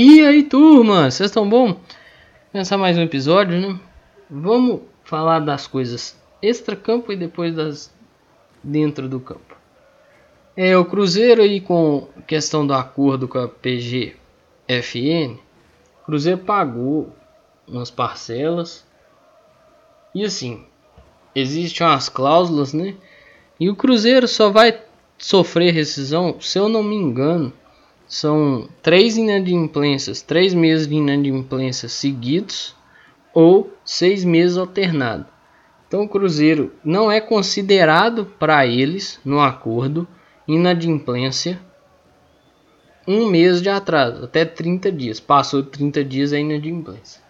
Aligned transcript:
E 0.00 0.24
aí, 0.24 0.44
turma, 0.44 1.10
vocês 1.10 1.28
estão 1.28 1.48
bom? 1.48 1.76
Começar 2.52 2.78
mais 2.78 2.96
um 2.96 3.02
episódio, 3.02 3.60
né? 3.60 3.80
Vamos 4.30 4.82
falar 5.02 5.40
das 5.40 5.66
coisas 5.66 6.16
extra-campo 6.40 7.12
e 7.12 7.16
depois 7.16 7.52
das 7.52 7.92
dentro 8.62 9.08
do 9.08 9.18
campo. 9.18 9.56
É 10.56 10.76
o 10.76 10.84
Cruzeiro 10.84 11.42
aí 11.42 11.60
com 11.60 12.06
questão 12.28 12.64
do 12.64 12.74
acordo 12.74 13.26
com 13.26 13.40
a 13.40 13.48
PGFN. 13.48 15.36
O 16.02 16.06
Cruzeiro 16.06 16.38
pagou 16.38 17.12
umas 17.66 17.90
parcelas 17.90 18.86
e 20.14 20.24
assim, 20.24 20.64
existem 21.34 21.84
umas 21.84 22.08
cláusulas, 22.08 22.72
né? 22.72 22.94
E 23.58 23.68
o 23.68 23.74
Cruzeiro 23.74 24.28
só 24.28 24.48
vai 24.48 24.80
sofrer 25.18 25.74
rescisão, 25.74 26.40
se 26.40 26.56
eu 26.56 26.68
não 26.68 26.84
me 26.84 26.94
engano, 26.94 27.52
são 28.08 28.66
três 28.82 29.18
inadimplências, 29.18 30.22
três 30.22 30.54
meses 30.54 30.88
de 30.88 30.94
inadimplência 30.94 31.88
seguidos 31.88 32.74
ou 33.34 33.70
seis 33.84 34.24
meses 34.24 34.56
alternado. 34.56 35.26
Então 35.86 36.02
o 36.02 36.08
Cruzeiro 36.08 36.72
não 36.82 37.12
é 37.12 37.20
considerado 37.20 38.24
para 38.38 38.66
eles 38.66 39.20
no 39.24 39.40
acordo 39.40 40.08
inadimplência 40.46 41.60
um 43.06 43.26
mês 43.30 43.62
de 43.62 43.70
atraso, 43.70 44.24
até 44.24 44.44
30 44.44 44.92
dias. 44.92 45.20
Passou 45.20 45.62
30 45.62 46.04
dias 46.04 46.32
é 46.32 46.40
inadimplência. 46.40 47.22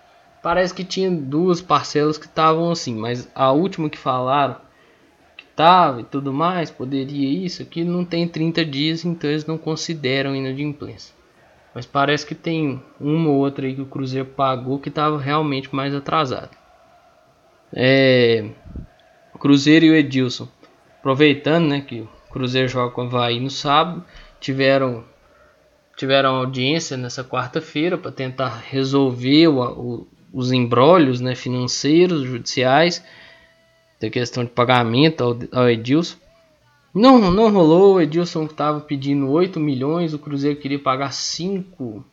Parece 0.43 0.75
que 0.75 0.85
tinha 0.85 1.11
duas 1.11 1.61
parcelas 1.61 2.19
que 2.19 2.27
estavam 2.27 2.71
assim, 2.71 2.95
mas 2.95 3.29
a 3.35 3.53
última 3.53 3.91
que 3.91 3.99
falaram 3.99 4.57
e 6.01 6.05
tudo 6.05 6.33
mais, 6.33 6.71
poderia 6.71 7.45
isso, 7.45 7.63
aqui 7.63 7.85
não 7.85 8.05
tem 8.05 8.29
30 8.29 8.65
dias, 8.65 9.05
então 9.05 9.29
eles 9.29 9.47
não 9.47 9.59
consideram 9.59 10.37
inadimplência. 10.37 11.15
Mas 11.75 11.87
parece 11.87 12.27
que 12.27 12.35
tem 12.35 12.83
uma 13.01 13.31
ou 13.31 13.37
outra 13.37 13.67
aí 13.67 13.75
que 13.75 13.81
o 13.81 13.87
Cruzeiro 13.87 14.27
pagou 14.27 14.79
que 14.79 14.89
estava 14.89 15.19
realmente 15.19 15.75
mais 15.75 15.95
atrasado. 15.95 16.51
É, 17.73 18.49
Cruzeiro 19.39 19.87
e 19.87 19.91
o 19.91 19.95
Edilson, 19.95 20.49
aproveitando 20.99 21.69
né, 21.69 21.81
que 21.81 22.01
o 22.01 22.09
Cruzeiro 22.31 22.69
joga 22.69 22.93
com 22.93 23.03
o 23.03 23.07
Havaí 23.07 23.41
no 23.41 23.51
sábado, 23.51 24.05
tiveram, 24.41 25.05
tiveram 25.97 26.37
audiência 26.37 26.97
nessa 26.97 27.23
quarta-feira 27.23 27.97
para 27.97 28.11
tentar 28.11 28.65
resolver 28.69 29.49
o, 29.49 29.61
o, 29.61 30.09
os 30.33 30.51
embrólios 30.53 31.21
né, 31.21 31.35
financeiros, 31.35 32.23
judiciais 32.23 33.03
da 34.01 34.11
questão 34.11 34.45
de 34.45 34.51
pagamento 34.51 35.23
ao, 35.23 35.37
ao 35.53 35.69
Edilson. 35.69 36.17
Não, 36.95 37.31
não 37.31 37.51
rolou, 37.51 37.95
o 37.95 38.01
Edilson 38.01 38.45
estava 38.45 38.81
pedindo 38.81 39.29
8 39.29 39.61
milhões, 39.61 40.15
o 40.15 40.19
Cruzeiro 40.19 40.59
queria 40.59 40.79
pagar 40.79 41.13
5 41.13 42.05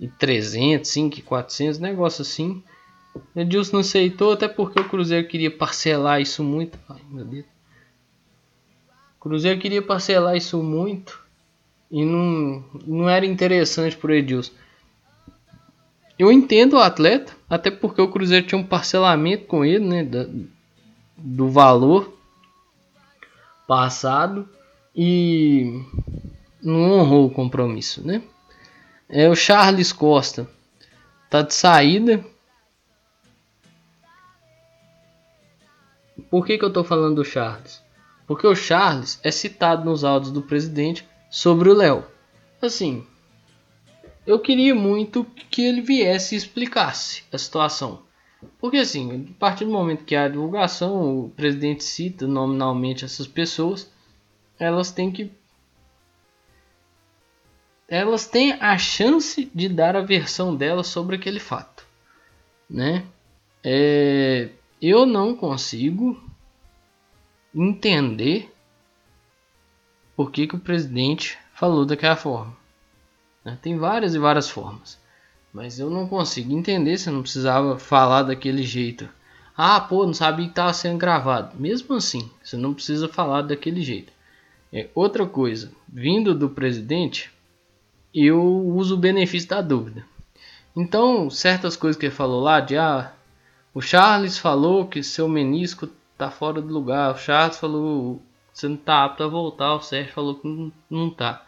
e 0.00 0.08
300, 0.08 0.90
5 0.90 1.18
e 1.18 1.22
400, 1.22 1.78
negócio 1.78 2.22
assim. 2.22 2.62
O 3.14 3.40
Edilson 3.40 3.74
não 3.74 3.80
aceitou, 3.80 4.32
até 4.32 4.48
porque 4.48 4.80
o 4.80 4.88
Cruzeiro 4.88 5.28
queria 5.28 5.50
parcelar 5.50 6.20
isso 6.20 6.42
muito. 6.42 6.78
Ai, 6.88 7.00
meu 7.08 7.24
Deus. 7.24 7.46
O 9.18 9.20
Cruzeiro 9.20 9.60
queria 9.60 9.80
parcelar 9.80 10.36
isso 10.36 10.62
muito 10.62 11.24
e 11.90 12.04
não, 12.04 12.64
não 12.86 13.08
era 13.08 13.24
interessante 13.24 13.96
para 13.96 14.10
o 14.10 14.14
Edilson. 14.14 14.52
Eu 16.18 16.30
entendo 16.30 16.74
o 16.74 16.80
atleta, 16.80 17.32
até 17.48 17.70
porque 17.70 18.02
o 18.02 18.08
Cruzeiro 18.08 18.46
tinha 18.46 18.60
um 18.60 18.66
parcelamento 18.66 19.46
com 19.46 19.64
ele, 19.64 19.84
né? 19.84 20.08
Do 21.16 21.48
valor 21.48 22.12
passado 23.66 24.48
e 24.94 25.82
não 26.62 26.92
honrou 26.92 27.26
o 27.26 27.30
compromisso, 27.30 28.06
né? 28.06 28.22
É 29.08 29.28
o 29.28 29.34
Charles 29.34 29.92
Costa 29.92 30.48
tá 31.34 31.42
de 31.42 31.52
saída. 31.52 32.24
Por 36.30 36.46
que, 36.46 36.56
que 36.56 36.64
eu 36.64 36.72
tô 36.72 36.84
falando 36.84 37.16
do 37.16 37.24
Charles? 37.24 37.82
Porque 38.24 38.46
o 38.46 38.54
Charles 38.54 39.18
é 39.20 39.32
citado 39.32 39.84
nos 39.84 40.04
áudios 40.04 40.32
do 40.32 40.42
presidente 40.42 41.04
sobre 41.28 41.68
o 41.68 41.74
Léo. 41.74 42.04
Assim, 42.62 43.04
eu 44.24 44.38
queria 44.38 44.76
muito 44.76 45.24
que 45.50 45.62
ele 45.62 45.80
viesse 45.80 46.36
e 46.36 46.38
explicasse 46.38 47.24
a 47.32 47.36
situação. 47.36 48.03
Porque 48.58 48.78
assim, 48.78 49.28
a 49.36 49.38
partir 49.38 49.64
do 49.64 49.70
momento 49.70 50.04
que 50.04 50.16
há 50.16 50.28
divulgação, 50.28 51.24
o 51.24 51.30
presidente 51.30 51.84
cita 51.84 52.26
nominalmente 52.26 53.04
essas 53.04 53.26
pessoas, 53.26 53.90
elas 54.58 54.90
têm 54.90 55.10
que 55.10 55.30
elas 57.86 58.26
têm 58.26 58.52
a 58.52 58.78
chance 58.78 59.50
de 59.54 59.68
dar 59.68 59.94
a 59.94 60.00
versão 60.00 60.56
delas 60.56 60.86
sobre 60.86 61.16
aquele 61.16 61.38
fato, 61.38 61.86
né? 62.68 63.04
É, 63.62 64.48
eu 64.80 65.06
não 65.06 65.36
consigo 65.36 66.20
entender 67.54 68.52
por 70.16 70.30
que, 70.30 70.46
que 70.46 70.56
o 70.56 70.60
presidente 70.60 71.38
falou 71.52 71.84
daquela 71.84 72.16
forma. 72.16 72.56
Né? 73.44 73.58
Tem 73.60 73.76
várias 73.78 74.14
e 74.14 74.18
várias 74.18 74.48
formas. 74.48 74.98
Mas 75.54 75.78
eu 75.78 75.88
não 75.88 76.08
consigo 76.08 76.52
entender 76.52 76.98
se 76.98 77.08
não 77.08 77.22
precisava 77.22 77.78
falar 77.78 78.24
daquele 78.24 78.64
jeito. 78.64 79.08
Ah, 79.56 79.80
pô, 79.80 80.04
não 80.04 80.12
sabia 80.12 80.46
que 80.46 80.50
estava 80.50 80.72
sendo 80.72 80.98
gravado. 80.98 81.56
Mesmo 81.56 81.94
assim, 81.94 82.28
você 82.42 82.56
não 82.56 82.74
precisa 82.74 83.08
falar 83.08 83.42
daquele 83.42 83.80
jeito. 83.80 84.12
É, 84.72 84.88
outra 84.96 85.24
coisa, 85.24 85.70
vindo 85.88 86.34
do 86.34 86.50
presidente, 86.50 87.30
eu 88.12 88.42
uso 88.42 88.96
o 88.96 88.98
benefício 88.98 89.48
da 89.48 89.62
dúvida. 89.62 90.04
Então, 90.74 91.30
certas 91.30 91.76
coisas 91.76 91.96
que 91.96 92.06
ele 92.06 92.14
falou 92.14 92.42
lá, 92.42 92.58
de 92.58 92.76
ah, 92.76 93.12
o 93.72 93.80
Charles 93.80 94.36
falou 94.36 94.88
que 94.88 95.04
seu 95.04 95.28
menisco 95.28 95.88
tá 96.18 96.32
fora 96.32 96.60
do 96.60 96.74
lugar, 96.74 97.14
o 97.14 97.18
Charles 97.18 97.58
falou 97.58 98.16
que 98.16 98.58
você 98.58 98.66
não 98.66 98.76
tá 98.76 99.04
apto 99.04 99.22
a 99.22 99.28
voltar, 99.28 99.76
o 99.76 99.80
Sérgio 99.80 100.12
falou 100.12 100.34
que 100.34 100.48
não, 100.48 100.72
não 100.90 101.10
tá. 101.10 101.46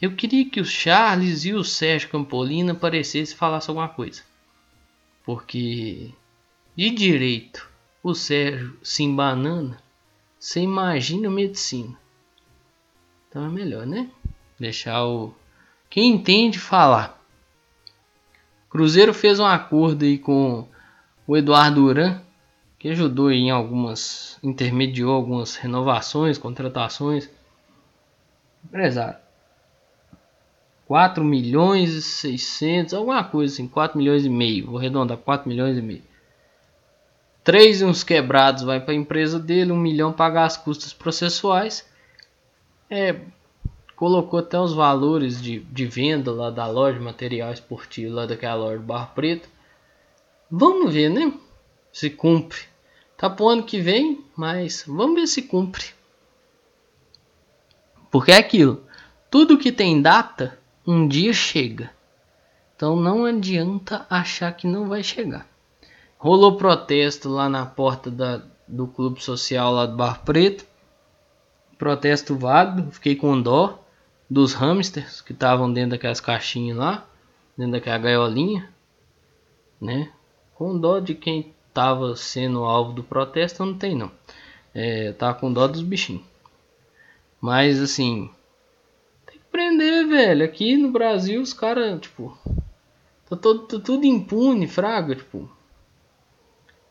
Eu 0.00 0.14
queria 0.14 0.48
que 0.48 0.60
o 0.60 0.64
Charles 0.64 1.44
e 1.46 1.54
o 1.54 1.64
Sérgio 1.64 2.10
Campolina 2.10 2.72
aparecessem 2.72 3.34
e 3.34 3.38
falassem 3.38 3.70
alguma 3.70 3.88
coisa. 3.88 4.22
Porque 5.24 6.12
de 6.76 6.90
direito 6.90 7.68
o 8.02 8.14
Sérgio 8.14 8.78
se 8.82 9.02
embanana, 9.02 9.78
você 10.38 10.60
imagina 10.60 11.30
medicina. 11.30 11.98
Então 13.28 13.46
é 13.46 13.48
melhor, 13.48 13.86
né? 13.86 14.10
Deixar 14.60 15.04
o. 15.06 15.34
Quem 15.88 16.12
entende 16.12 16.58
falar. 16.58 17.20
Cruzeiro 18.68 19.14
fez 19.14 19.40
um 19.40 19.46
acordo 19.46 20.04
aí 20.04 20.18
com 20.18 20.68
o 21.26 21.36
Eduardo 21.36 21.82
Uran, 21.82 22.20
que 22.78 22.88
ajudou 22.90 23.32
em 23.32 23.50
algumas. 23.50 24.38
intermediou 24.42 25.14
algumas 25.14 25.56
renovações, 25.56 26.36
contratações. 26.36 27.30
Empresário. 28.64 29.25
4 30.86 31.24
milhões 31.24 31.94
e 31.94 32.02
600, 32.02 32.94
alguma 32.94 33.24
coisa 33.24 33.52
assim, 33.52 33.66
4 33.66 33.98
milhões 33.98 34.24
e 34.24 34.30
meio, 34.30 34.66
vou 34.66 34.78
arredondar, 34.78 35.18
4 35.18 35.48
milhões 35.48 35.76
e 35.76 35.82
meio. 35.82 36.02
3 37.42 37.80
e 37.80 37.84
uns 37.84 38.02
quebrados 38.02 38.62
vai 38.62 38.80
para 38.80 38.92
a 38.92 38.96
empresa 38.96 39.38
dele, 39.38 39.72
1 39.72 39.76
milhão 39.76 40.12
pagar 40.12 40.44
as 40.44 40.56
custas 40.56 40.92
processuais. 40.92 41.88
É, 42.88 43.20
colocou 43.96 44.38
até 44.38 44.58
os 44.58 44.72
valores 44.72 45.40
de, 45.40 45.60
de 45.60 45.86
venda 45.86 46.30
lá 46.32 46.50
da 46.50 46.66
loja 46.66 47.00
material 47.00 47.52
esportivo, 47.52 48.14
lá 48.14 48.26
daquela 48.26 48.54
loja 48.54 48.78
do 48.78 48.84
Barro 48.84 49.10
Preto. 49.14 49.48
Vamos 50.50 50.92
ver, 50.92 51.08
né? 51.08 51.32
Se 51.92 52.10
cumpre. 52.10 52.60
Tá 53.16 53.30
pro 53.30 53.48
ano 53.48 53.62
que 53.62 53.80
vem, 53.80 54.24
mas 54.36 54.84
vamos 54.86 55.20
ver 55.20 55.26
se 55.26 55.42
cumpre. 55.42 55.86
Porque 58.10 58.30
é 58.30 58.36
aquilo. 58.36 58.84
Tudo 59.30 59.58
que 59.58 59.72
tem 59.72 60.00
data 60.00 60.58
um 60.86 61.08
dia 61.08 61.32
chega. 61.32 61.90
Então 62.74 62.94
não 62.94 63.24
adianta 63.24 64.06
achar 64.08 64.52
que 64.52 64.66
não 64.66 64.88
vai 64.88 65.02
chegar. 65.02 65.46
Rolou 66.18 66.56
protesto 66.56 67.28
lá 67.28 67.48
na 67.48 67.66
porta 67.66 68.10
da, 68.10 68.42
do 68.68 68.86
clube 68.86 69.22
social 69.22 69.72
lá 69.72 69.86
do 69.86 69.96
Bar 69.96 70.22
Preto. 70.24 70.64
Protesto 71.78 72.36
válido, 72.36 72.90
fiquei 72.90 73.16
com 73.16 73.40
dó 73.40 73.82
dos 74.28 74.54
hamsters 74.54 75.20
que 75.20 75.32
estavam 75.32 75.72
dentro 75.72 75.90
daquelas 75.90 76.20
caixinhas 76.20 76.76
lá, 76.76 77.06
dentro 77.56 77.72
daquela 77.72 77.98
gaiolinha, 77.98 78.68
né? 79.80 80.10
Com 80.54 80.78
dó 80.78 81.00
de 81.00 81.14
quem 81.14 81.54
estava 81.68 82.16
sendo 82.16 82.64
alvo 82.64 82.92
do 82.92 83.02
protesto, 83.02 83.64
não 83.64 83.74
tem 83.74 83.94
não. 83.94 84.10
É, 84.74 85.12
tá 85.12 85.34
com 85.34 85.52
dó 85.52 85.66
dos 85.66 85.82
bichinhos. 85.82 86.24
Mas 87.40 87.80
assim, 87.80 88.30
prender, 89.56 89.95
velho. 90.06 90.44
Aqui 90.44 90.76
no 90.76 90.90
Brasil 90.90 91.40
os 91.40 91.52
caras, 91.52 92.00
tipo. 92.00 92.36
Tá, 93.28 93.36
tá 93.36 93.78
tudo 93.80 94.04
impune, 94.04 94.66
fraga, 94.66 95.16
tipo. 95.16 95.50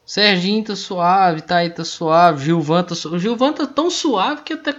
Serginho 0.05 0.63
tá 0.63 0.75
suave, 0.75 1.41
tá 1.41 1.57
aí 1.57 1.69
tá 1.69 1.83
suave, 1.83 2.45
Gilvan 2.45 2.83
tá 2.83 2.93
suave. 2.93 3.17
O 3.17 3.19
Gilvan 3.19 3.53
tá 3.53 3.65
tão 3.65 3.89
suave 3.89 4.43
que 4.43 4.53
até 4.53 4.75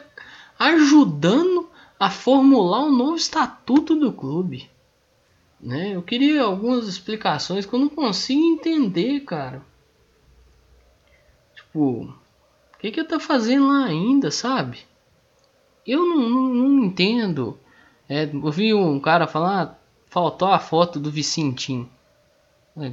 ajudando 0.58 1.68
a 1.98 2.08
formular 2.10 2.84
um 2.84 2.94
novo 2.94 3.16
estatuto 3.16 3.96
do 3.96 4.12
clube. 4.12 4.70
Né? 5.60 5.96
Eu 5.96 6.02
queria 6.02 6.42
algumas 6.42 6.86
explicações 6.86 7.66
que 7.66 7.74
eu 7.74 7.80
não 7.80 7.88
consigo 7.88 8.40
entender, 8.40 9.20
cara. 9.20 9.62
Tipo, 11.56 12.04
o 12.04 12.78
que 12.78 12.92
que 12.92 13.02
tá 13.02 13.18
fazendo 13.18 13.66
lá 13.68 13.86
ainda, 13.86 14.30
sabe? 14.30 14.84
Eu 15.84 16.06
não, 16.06 16.28
não, 16.28 16.54
não 16.54 16.84
entendo. 16.84 17.58
É, 18.08 18.24
eu 18.24 18.50
vi 18.50 18.72
um 18.72 19.00
cara 19.00 19.26
falar, 19.26 19.80
faltou 20.08 20.48
a 20.48 20.58
foto 20.58 21.00
do 21.00 21.10
Vicentinho. 21.10 21.88
É, 22.76 22.92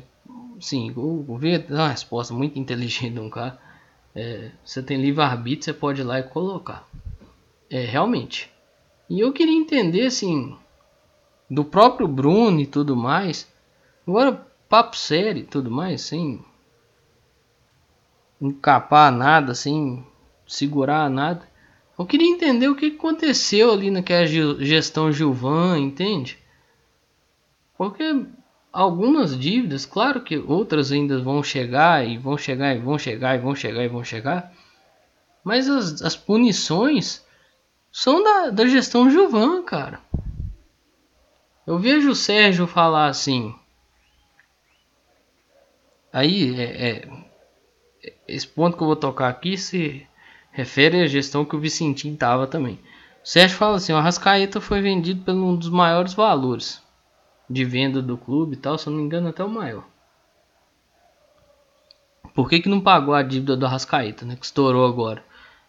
sim, 0.60 0.94
eu 0.96 1.38
vi 1.38 1.58
uma 1.70 1.90
resposta 1.90 2.34
muito 2.34 2.58
inteligente 2.58 3.14
de 3.14 3.20
um 3.20 3.30
cara. 3.30 3.60
É, 4.16 4.52
você 4.64 4.82
tem 4.82 5.02
livre-arbítrio, 5.02 5.64
você 5.66 5.74
pode 5.74 6.02
ir 6.02 6.04
lá 6.04 6.20
e 6.20 6.24
colocar. 6.24 6.88
É, 7.70 7.84
realmente. 7.86 8.52
E 9.10 9.20
eu 9.20 9.34
queria 9.34 9.56
entender, 9.56 10.06
assim, 10.06 10.58
do 11.50 11.64
próprio 11.64 12.08
Bruno 12.08 12.60
e 12.60 12.66
tudo 12.66 12.96
mais. 12.96 13.52
Agora, 14.08 14.46
papo 14.68 14.96
sério 14.96 15.42
e 15.42 15.46
tudo 15.46 15.70
mais, 15.70 16.02
sem 16.02 16.44
encapar 18.42 19.12
nada, 19.12 19.54
sem 19.54 20.06
segurar 20.46 21.10
nada. 21.10 21.48
Eu 21.98 22.06
queria 22.06 22.28
entender 22.28 22.68
o 22.68 22.76
que 22.76 22.88
aconteceu 22.88 23.72
ali 23.72 23.92
naquela 23.92 24.26
gestão 24.26 25.12
Gilvan, 25.12 25.80
entende? 25.80 26.40
Porque 27.78 28.26
algumas 28.72 29.38
dívidas, 29.38 29.86
claro 29.86 30.22
que 30.22 30.38
outras 30.38 30.92
ainda 30.92 31.22
vão 31.22 31.44
chegar 31.44 32.08
e 32.08 32.18
vão 32.18 32.38
chegar 32.38 32.76
e 32.76 32.80
vão 32.80 32.98
chegar 32.98 33.36
e 33.36 33.40
vão 33.40 33.56
chegar 33.56 33.84
e 33.84 33.88
vão 33.88 34.04
chegar, 34.04 34.52
mas 35.44 35.70
as, 35.70 36.02
as 36.02 36.16
punições 36.16 37.24
são 37.92 38.24
da, 38.24 38.50
da 38.50 38.66
gestão 38.66 39.10
Gilvan, 39.12 39.62
cara. 39.62 40.02
Eu 41.66 41.78
vejo 41.78 42.10
o 42.10 42.16
Sérgio 42.16 42.66
falar 42.66 43.08
assim. 43.08 43.54
Aí, 46.12 46.60
é, 46.60 46.90
é, 46.90 47.08
esse 48.28 48.48
ponto 48.48 48.76
que 48.76 48.84
eu 48.84 48.88
vou 48.88 48.96
tocar 48.96 49.30
aqui 49.30 49.58
se 49.58 50.08
refere 50.54 51.02
à 51.02 51.08
gestão 51.08 51.44
que 51.44 51.56
o 51.56 51.60
Vicentinho 51.60 52.16
tava 52.16 52.48
também. 52.48 52.76
O 53.24 53.28
Sérgio 53.28 53.58
fala 53.58 53.76
assim: 53.76 53.92
o 53.92 53.98
Arrascaeta 53.98 54.62
foi 54.62 54.82
vendido 54.82 55.26
por 55.26 55.34
um 55.34 55.56
dos 55.56 55.70
maiores 55.70 56.14
valores 56.14 56.82
de 57.50 57.66
venda 57.66 58.02
do 58.02 58.18
clube 58.18 58.54
e 58.54 58.58
tal, 58.58 58.78
se 58.78 58.88
eu 58.88 58.92
não 58.92 59.00
me 59.00 59.06
engano, 59.06 59.28
até 59.28 59.44
o 59.44 59.50
maior. 59.50 59.84
Por 62.34 62.50
que, 62.50 62.62
que 62.62 62.70
não 62.70 62.80
pagou 62.80 63.14
a 63.14 63.22
dívida 63.22 63.56
do 63.56 63.66
Arrascaeta, 63.66 64.26
né? 64.26 64.36
Que 64.36 64.46
estourou 64.46 64.88
agora. 64.88 65.24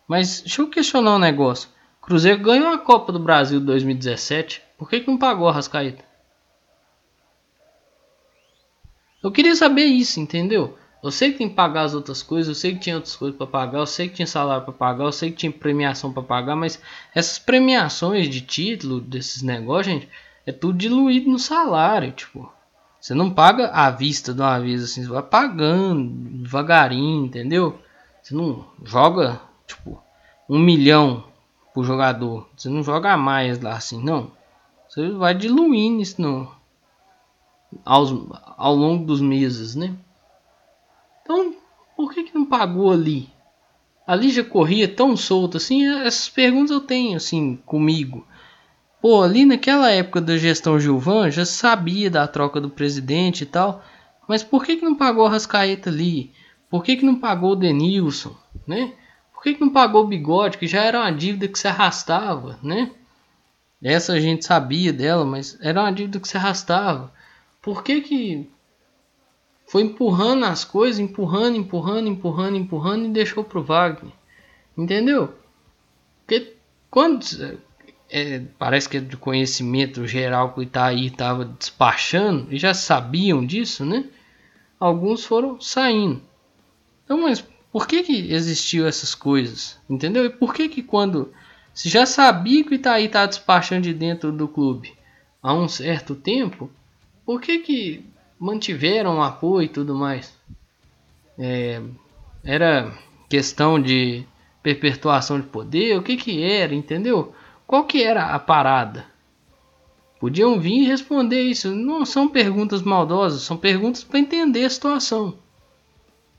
Mas 0.06 0.40
deixa 0.42 0.62
eu 0.62 0.68
questionar 0.68 1.16
um 1.16 1.18
negócio. 1.18 1.68
Cruzeiro 2.00 2.42
ganhou 2.42 2.68
a 2.68 2.78
Copa 2.78 3.12
do 3.12 3.18
Brasil 3.18 3.60
2017. 3.60 4.62
Por 4.78 4.88
que, 4.88 5.00
que 5.00 5.10
não 5.10 5.18
pagou 5.18 5.48
a 5.48 5.50
Arrascaeta? 5.50 6.04
Eu 9.22 9.32
queria 9.32 9.54
saber 9.54 9.84
isso, 9.84 10.20
entendeu? 10.20 10.78
Eu 11.04 11.10
sei 11.10 11.32
que 11.32 11.36
tem 11.36 11.50
que 11.50 11.54
pagar 11.54 11.82
as 11.82 11.92
outras 11.92 12.22
coisas, 12.22 12.48
eu 12.48 12.54
sei 12.54 12.72
que 12.72 12.80
tinha 12.80 12.96
outras 12.96 13.14
coisas 13.14 13.36
para 13.36 13.46
pagar, 13.46 13.80
eu 13.80 13.86
sei 13.86 14.08
que 14.08 14.14
tinha 14.14 14.26
salário 14.26 14.64
para 14.64 14.72
pagar, 14.72 15.04
eu 15.04 15.12
sei 15.12 15.30
que 15.30 15.36
tinha 15.36 15.52
premiação 15.52 16.10
para 16.10 16.22
pagar, 16.22 16.56
mas 16.56 16.80
essas 17.14 17.38
premiações 17.38 18.26
de 18.26 18.40
título 18.40 19.02
desses 19.02 19.42
negócios, 19.42 19.94
gente, 19.94 20.08
é 20.46 20.50
tudo 20.50 20.78
diluído 20.78 21.28
no 21.28 21.38
salário, 21.38 22.10
tipo. 22.12 22.50
Você 22.98 23.12
não 23.12 23.30
paga 23.30 23.68
à 23.68 23.90
vista 23.90 24.32
de 24.32 24.40
uma 24.40 24.58
vez 24.58 24.82
assim, 24.82 25.02
você 25.02 25.10
vai 25.10 25.22
pagando 25.22 26.10
devagarinho, 26.42 27.26
entendeu? 27.26 27.78
Você 28.22 28.34
não 28.34 28.64
joga, 28.82 29.42
tipo, 29.66 30.02
um 30.48 30.58
milhão 30.58 31.24
pro 31.74 31.84
jogador. 31.84 32.48
Você 32.56 32.70
não 32.70 32.82
joga 32.82 33.14
mais 33.18 33.60
lá 33.60 33.74
assim, 33.74 34.02
não. 34.02 34.30
Você 34.88 35.10
vai 35.10 35.34
diluindo 35.34 36.00
isso 36.00 36.22
no, 36.22 36.50
aos, 37.84 38.10
ao 38.56 38.74
longo 38.74 39.04
dos 39.04 39.20
meses, 39.20 39.74
né? 39.74 39.94
Então, 41.24 41.56
por 41.96 42.12
que, 42.12 42.24
que 42.24 42.34
não 42.34 42.44
pagou 42.44 42.92
ali? 42.92 43.30
Ali 44.06 44.30
já 44.30 44.44
corria 44.44 44.86
tão 44.86 45.16
solto 45.16 45.56
assim? 45.56 45.86
Essas 45.86 46.28
perguntas 46.28 46.70
eu 46.70 46.80
tenho 46.80 47.16
assim 47.16 47.56
comigo. 47.64 48.26
Pô, 49.00 49.22
ali 49.22 49.46
naquela 49.46 49.90
época 49.90 50.20
da 50.20 50.36
gestão 50.36 50.78
Gilvan, 50.78 51.30
já 51.30 51.46
sabia 51.46 52.10
da 52.10 52.28
troca 52.28 52.60
do 52.60 52.68
presidente 52.68 53.42
e 53.42 53.46
tal. 53.46 53.82
Mas 54.28 54.42
por 54.42 54.64
que, 54.64 54.76
que 54.76 54.84
não 54.84 54.94
pagou 54.94 55.26
a 55.26 55.30
Rascaeta 55.30 55.88
ali? 55.88 56.32
Por 56.68 56.84
que, 56.84 56.96
que 56.96 57.06
não 57.06 57.18
pagou 57.18 57.52
o 57.52 57.56
Denilson? 57.56 58.36
Né? 58.66 58.92
Por 59.32 59.42
que, 59.42 59.54
que 59.54 59.60
não 59.60 59.70
pagou 59.70 60.04
o 60.04 60.06
Bigode, 60.06 60.58
que 60.58 60.66
já 60.66 60.82
era 60.82 61.00
uma 61.00 61.12
dívida 61.12 61.48
que 61.48 61.58
se 61.58 61.68
arrastava? 61.68 62.58
Né? 62.62 62.90
Essa 63.82 64.14
a 64.14 64.20
gente 64.20 64.44
sabia 64.44 64.92
dela, 64.92 65.24
mas 65.24 65.58
era 65.60 65.80
uma 65.80 65.92
dívida 65.92 66.20
que 66.20 66.28
se 66.28 66.36
arrastava. 66.36 67.12
Por 67.62 67.82
que, 67.82 68.00
que 68.00 68.50
foi 69.74 69.82
empurrando 69.82 70.44
as 70.44 70.64
coisas, 70.64 71.00
empurrando, 71.00 71.56
empurrando, 71.56 72.06
empurrando, 72.06 72.56
empurrando 72.56 73.06
e 73.06 73.10
deixou 73.10 73.42
pro 73.42 73.60
Wagner? 73.60 74.12
Entendeu? 74.78 75.34
Porque 76.20 76.54
quando 76.88 77.26
é, 78.08 78.42
parece 78.56 78.88
que 78.88 78.98
é 78.98 79.00
de 79.00 79.16
conhecimento 79.16 80.06
geral 80.06 80.52
que 80.52 80.60
o 80.60 80.62
Itaí 80.62 81.06
estava 81.06 81.44
despachando 81.44 82.54
e 82.54 82.56
já 82.56 82.72
sabiam 82.72 83.44
disso, 83.44 83.84
né? 83.84 84.04
Alguns 84.78 85.24
foram 85.24 85.60
saindo. 85.60 86.22
Então, 87.04 87.22
mas 87.22 87.44
por 87.72 87.88
que 87.88 88.04
que 88.04 88.32
existiu 88.32 88.86
essas 88.86 89.12
coisas? 89.12 89.76
Entendeu? 89.90 90.24
E 90.24 90.30
por 90.30 90.54
que 90.54 90.68
que 90.68 90.84
quando 90.84 91.32
se 91.74 91.88
já 91.88 92.06
sabia 92.06 92.62
que 92.62 92.70
o 92.70 92.74
Itaí 92.74 93.06
estava 93.06 93.26
despachando 93.26 93.82
de 93.82 93.92
dentro 93.92 94.30
do 94.30 94.46
clube 94.46 94.94
há 95.42 95.52
um 95.52 95.66
certo 95.66 96.14
tempo, 96.14 96.70
por 97.26 97.40
que 97.40 97.58
que 97.58 98.13
mantiveram 98.38 99.18
o 99.18 99.22
apoio 99.22 99.66
e 99.66 99.68
tudo 99.68 99.94
mais? 99.94 100.36
É, 101.38 101.82
era 102.42 102.92
questão 103.28 103.80
de 103.80 104.24
perpetuação 104.62 105.40
de 105.40 105.46
poder? 105.46 105.98
O 105.98 106.02
que 106.02 106.16
que 106.16 106.42
era? 106.42 106.74
Entendeu? 106.74 107.34
Qual 107.66 107.84
que 107.84 108.02
era 108.02 108.26
a 108.26 108.38
parada? 108.38 109.06
Podiam 110.20 110.58
vir 110.58 110.82
e 110.82 110.86
responder 110.86 111.42
isso. 111.42 111.74
Não 111.74 112.04
são 112.04 112.28
perguntas 112.28 112.82
maldosas, 112.82 113.42
são 113.42 113.56
perguntas 113.56 114.04
para 114.04 114.18
entender 114.18 114.64
a 114.64 114.70
situação, 114.70 115.38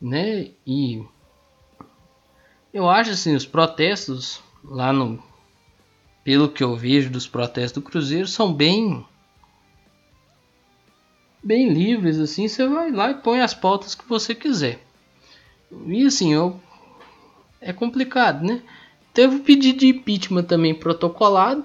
né? 0.02 0.50
E 0.66 1.04
eu 2.74 2.90
acho 2.90 3.12
assim, 3.12 3.36
os 3.36 3.46
protestos 3.46 4.42
lá 4.64 4.92
no 4.92 5.22
pelo 6.24 6.50
que 6.50 6.64
eu 6.64 6.75
vejo 6.75 7.12
dos 7.12 7.28
protestos 7.28 7.74
do 7.74 7.88
Cruzeiro 7.88 8.28
são 8.28 8.52
bem 8.52 9.06
bem 11.46 11.70
livres 11.70 12.20
assim, 12.20 12.48
você 12.48 12.68
vai 12.68 12.92
lá 12.92 13.12
e 13.12 13.16
põe 13.16 13.40
as 13.40 13.54
pautas 13.54 13.94
que 13.94 14.10
você 14.10 14.34
quiser. 14.34 14.84
E 15.86 16.04
assim, 16.04 16.34
eu 16.34 16.60
é 17.62 17.72
complicado, 17.72 18.44
né? 18.44 18.64
Teve 19.14 19.36
o 19.36 19.44
pedido 19.44 19.80
de 19.80 19.88
impeachment 19.88 20.44
também 20.44 20.74
protocolado 20.74 21.64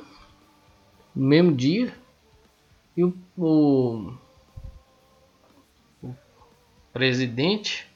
no 1.15 1.27
mesmo 1.27 1.53
dia. 1.53 1.95
E 2.97 3.03
o, 3.03 3.17
o, 3.37 4.13
o 6.03 6.15
presidente 6.93 7.87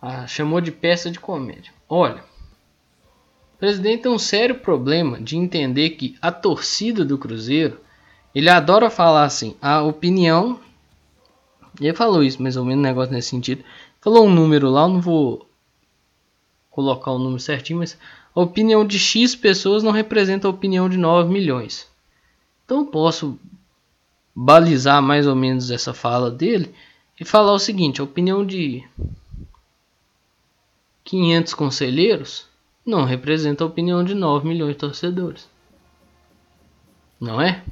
ah, 0.00 0.26
chamou 0.26 0.60
de 0.60 0.72
peça 0.72 1.10
de 1.10 1.20
comédia. 1.20 1.72
Olha, 1.88 2.24
o 3.54 3.58
presidente 3.58 4.04
tem 4.04 4.12
um 4.12 4.18
sério 4.18 4.58
problema 4.58 5.20
de 5.20 5.36
entender 5.36 5.90
que 5.90 6.16
a 6.20 6.32
torcida 6.32 7.04
do 7.04 7.18
Cruzeiro, 7.18 7.80
ele 8.34 8.48
adora 8.48 8.90
falar 8.90 9.24
assim, 9.24 9.56
a 9.60 9.82
opinião. 9.82 10.60
Ele 11.80 11.94
falou 11.94 12.22
isso, 12.22 12.42
mais 12.42 12.56
ou 12.56 12.64
menos, 12.64 12.80
um 12.80 12.82
negócio 12.82 13.12
nesse 13.12 13.28
sentido. 13.28 13.64
Falou 14.00 14.26
um 14.26 14.30
número 14.30 14.70
lá, 14.70 14.82
eu 14.82 14.88
não 14.88 15.00
vou 15.00 15.48
colocar 16.70 17.12
o 17.12 17.18
número 17.18 17.40
certinho, 17.40 17.80
mas 17.80 17.98
a 18.34 18.40
opinião 18.40 18.86
de 18.86 18.98
X 18.98 19.36
pessoas 19.36 19.82
não 19.82 19.92
representa 19.92 20.48
a 20.48 20.50
opinião 20.50 20.88
de 20.88 20.96
9 20.96 21.30
milhões. 21.32 21.86
Então 22.64 22.86
posso 22.86 23.38
balizar 24.34 25.02
mais 25.02 25.26
ou 25.26 25.36
menos 25.36 25.70
essa 25.70 25.92
fala 25.92 26.30
dele 26.30 26.74
e 27.20 27.24
falar 27.24 27.52
o 27.52 27.58
seguinte: 27.58 28.00
a 28.00 28.04
opinião 28.04 28.44
de 28.44 28.82
500 31.04 31.54
conselheiros 31.54 32.46
não 32.84 33.04
representa 33.04 33.62
a 33.62 33.66
opinião 33.66 34.02
de 34.02 34.14
9 34.14 34.48
milhões 34.48 34.72
de 34.72 34.78
torcedores. 34.78 35.48
Não 37.20 37.40
é? 37.40 37.62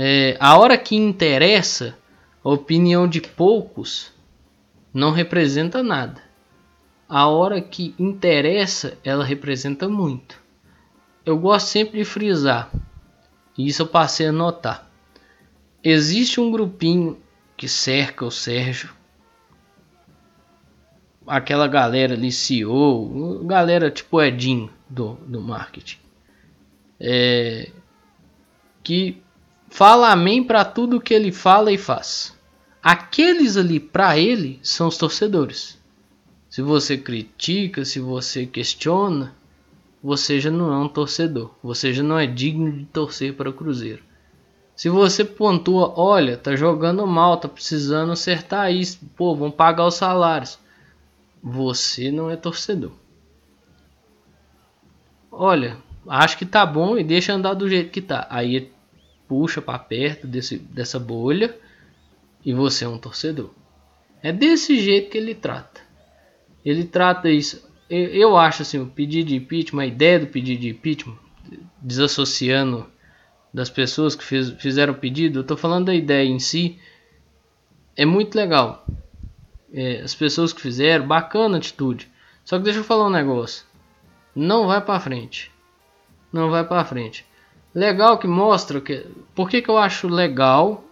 É? 0.00 0.36
A 0.38 0.56
hora 0.56 0.78
que 0.78 0.94
interessa, 0.94 1.98
a 2.44 2.48
opinião 2.50 3.08
de 3.08 3.20
poucos 3.20 4.12
não 4.94 5.10
representa 5.10 5.82
nada 5.82 6.28
a 7.08 7.26
hora 7.26 7.60
que 7.60 7.94
interessa, 7.98 8.98
ela 9.02 9.24
representa 9.24 9.88
muito. 9.88 10.40
Eu 11.24 11.38
gosto 11.38 11.68
sempre 11.68 11.98
de 11.98 12.04
frisar, 12.04 12.70
e 13.56 13.66
isso 13.66 13.82
eu 13.82 13.86
passei 13.86 14.26
a 14.26 14.32
notar. 14.32 14.90
Existe 15.82 16.40
um 16.40 16.50
grupinho 16.50 17.18
que 17.56 17.66
cerca 17.66 18.24
o 18.24 18.30
Sérgio, 18.30 18.90
aquela 21.26 21.66
galera 21.66 22.14
ali, 22.14 22.30
CEO, 22.30 23.44
galera 23.44 23.90
tipo 23.90 24.20
Edinho 24.20 24.70
do, 24.88 25.14
do 25.26 25.40
marketing, 25.40 25.98
é, 27.00 27.70
que 28.82 29.22
fala 29.70 30.10
amém 30.10 30.42
para 30.42 30.64
tudo 30.64 31.00
que 31.00 31.14
ele 31.14 31.32
fala 31.32 31.72
e 31.72 31.78
faz. 31.78 32.36
Aqueles 32.82 33.56
ali 33.56 33.80
para 33.80 34.18
ele 34.18 34.58
são 34.62 34.88
os 34.88 34.96
torcedores. 34.96 35.78
Se 36.48 36.62
você 36.62 36.96
critica, 36.96 37.84
se 37.84 38.00
você 38.00 38.46
questiona, 38.46 39.34
você 40.02 40.40
já 40.40 40.50
não 40.50 40.72
é 40.72 40.76
um 40.78 40.88
torcedor. 40.88 41.50
Você 41.62 41.92
já 41.92 42.02
não 42.02 42.18
é 42.18 42.26
digno 42.26 42.72
de 42.72 42.84
torcer 42.86 43.34
para 43.34 43.50
o 43.50 43.52
Cruzeiro. 43.52 44.02
Se 44.74 44.88
você 44.88 45.24
pontua, 45.24 45.92
olha, 45.98 46.36
tá 46.36 46.54
jogando 46.54 47.04
mal, 47.06 47.36
tá 47.36 47.48
precisando 47.48 48.12
acertar 48.12 48.72
isso, 48.72 49.00
pô, 49.16 49.34
vão 49.34 49.50
pagar 49.50 49.86
os 49.86 49.94
salários. 49.94 50.58
Você 51.42 52.12
não 52.12 52.30
é 52.30 52.36
torcedor. 52.36 52.92
Olha, 55.30 55.76
acho 56.08 56.38
que 56.38 56.46
tá 56.46 56.64
bom 56.64 56.96
e 56.96 57.04
deixa 57.04 57.32
andar 57.32 57.54
do 57.54 57.68
jeito 57.68 57.90
que 57.90 58.00
tá. 58.00 58.26
Aí 58.30 58.72
puxa 59.28 59.60
para 59.60 59.78
perto 59.78 60.26
desse, 60.26 60.58
dessa 60.58 60.98
bolha 60.98 61.54
e 62.44 62.52
você 62.54 62.84
é 62.84 62.88
um 62.88 62.98
torcedor. 62.98 63.50
É 64.22 64.32
desse 64.32 64.80
jeito 64.80 65.10
que 65.10 65.18
ele 65.18 65.34
trata. 65.34 65.80
Ele 66.64 66.84
trata 66.84 67.30
isso. 67.30 67.68
Eu, 67.88 68.06
eu 68.08 68.36
acho 68.36 68.62
assim, 68.62 68.78
o 68.78 68.86
pedido 68.86 69.28
de 69.28 69.36
impeachment, 69.36 69.82
a 69.82 69.86
ideia 69.86 70.18
do 70.18 70.26
pedido 70.26 70.62
de 70.62 70.70
impeachment, 70.70 71.18
desassociando 71.80 72.86
das 73.52 73.70
pessoas 73.70 74.14
que 74.14 74.24
fez, 74.24 74.50
fizeram 74.50 74.92
o 74.92 74.96
pedido, 74.96 75.40
eu 75.40 75.44
tô 75.44 75.56
falando 75.56 75.86
da 75.86 75.94
ideia 75.94 76.26
em 76.26 76.38
si, 76.38 76.78
é 77.96 78.04
muito 78.04 78.34
legal. 78.34 78.86
É, 79.72 80.00
as 80.00 80.14
pessoas 80.14 80.52
que 80.52 80.60
fizeram, 80.60 81.06
bacana 81.06 81.56
a 81.56 81.58
atitude. 81.58 82.10
Só 82.44 82.56
que 82.56 82.64
deixa 82.64 82.80
eu 82.80 82.84
falar 82.84 83.06
um 83.06 83.10
negócio. 83.10 83.64
Não 84.34 84.66
vai 84.66 84.80
para 84.80 85.00
frente. 85.00 85.50
Não 86.32 86.50
vai 86.50 86.64
para 86.64 86.84
frente. 86.84 87.26
Legal 87.78 88.18
que 88.18 88.26
mostra 88.26 88.80
que. 88.80 89.06
Por 89.36 89.48
que, 89.48 89.62
que 89.62 89.70
eu 89.70 89.78
acho 89.78 90.08
legal? 90.08 90.84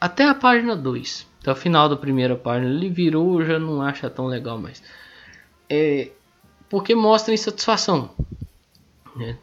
Até 0.00 0.28
a 0.28 0.34
página 0.34 0.74
2. 0.74 1.24
Até 1.40 1.52
o 1.52 1.54
final 1.54 1.88
da 1.88 1.96
primeira 1.96 2.34
página. 2.34 2.68
Ele 2.68 2.88
virou, 2.88 3.44
já 3.44 3.56
não 3.56 3.80
acha 3.80 4.10
tão 4.10 4.26
legal 4.26 4.58
mais. 4.58 4.82
É, 5.70 6.10
porque 6.68 6.92
mostra 6.92 7.32
insatisfação. 7.32 8.10
Né? 9.14 9.38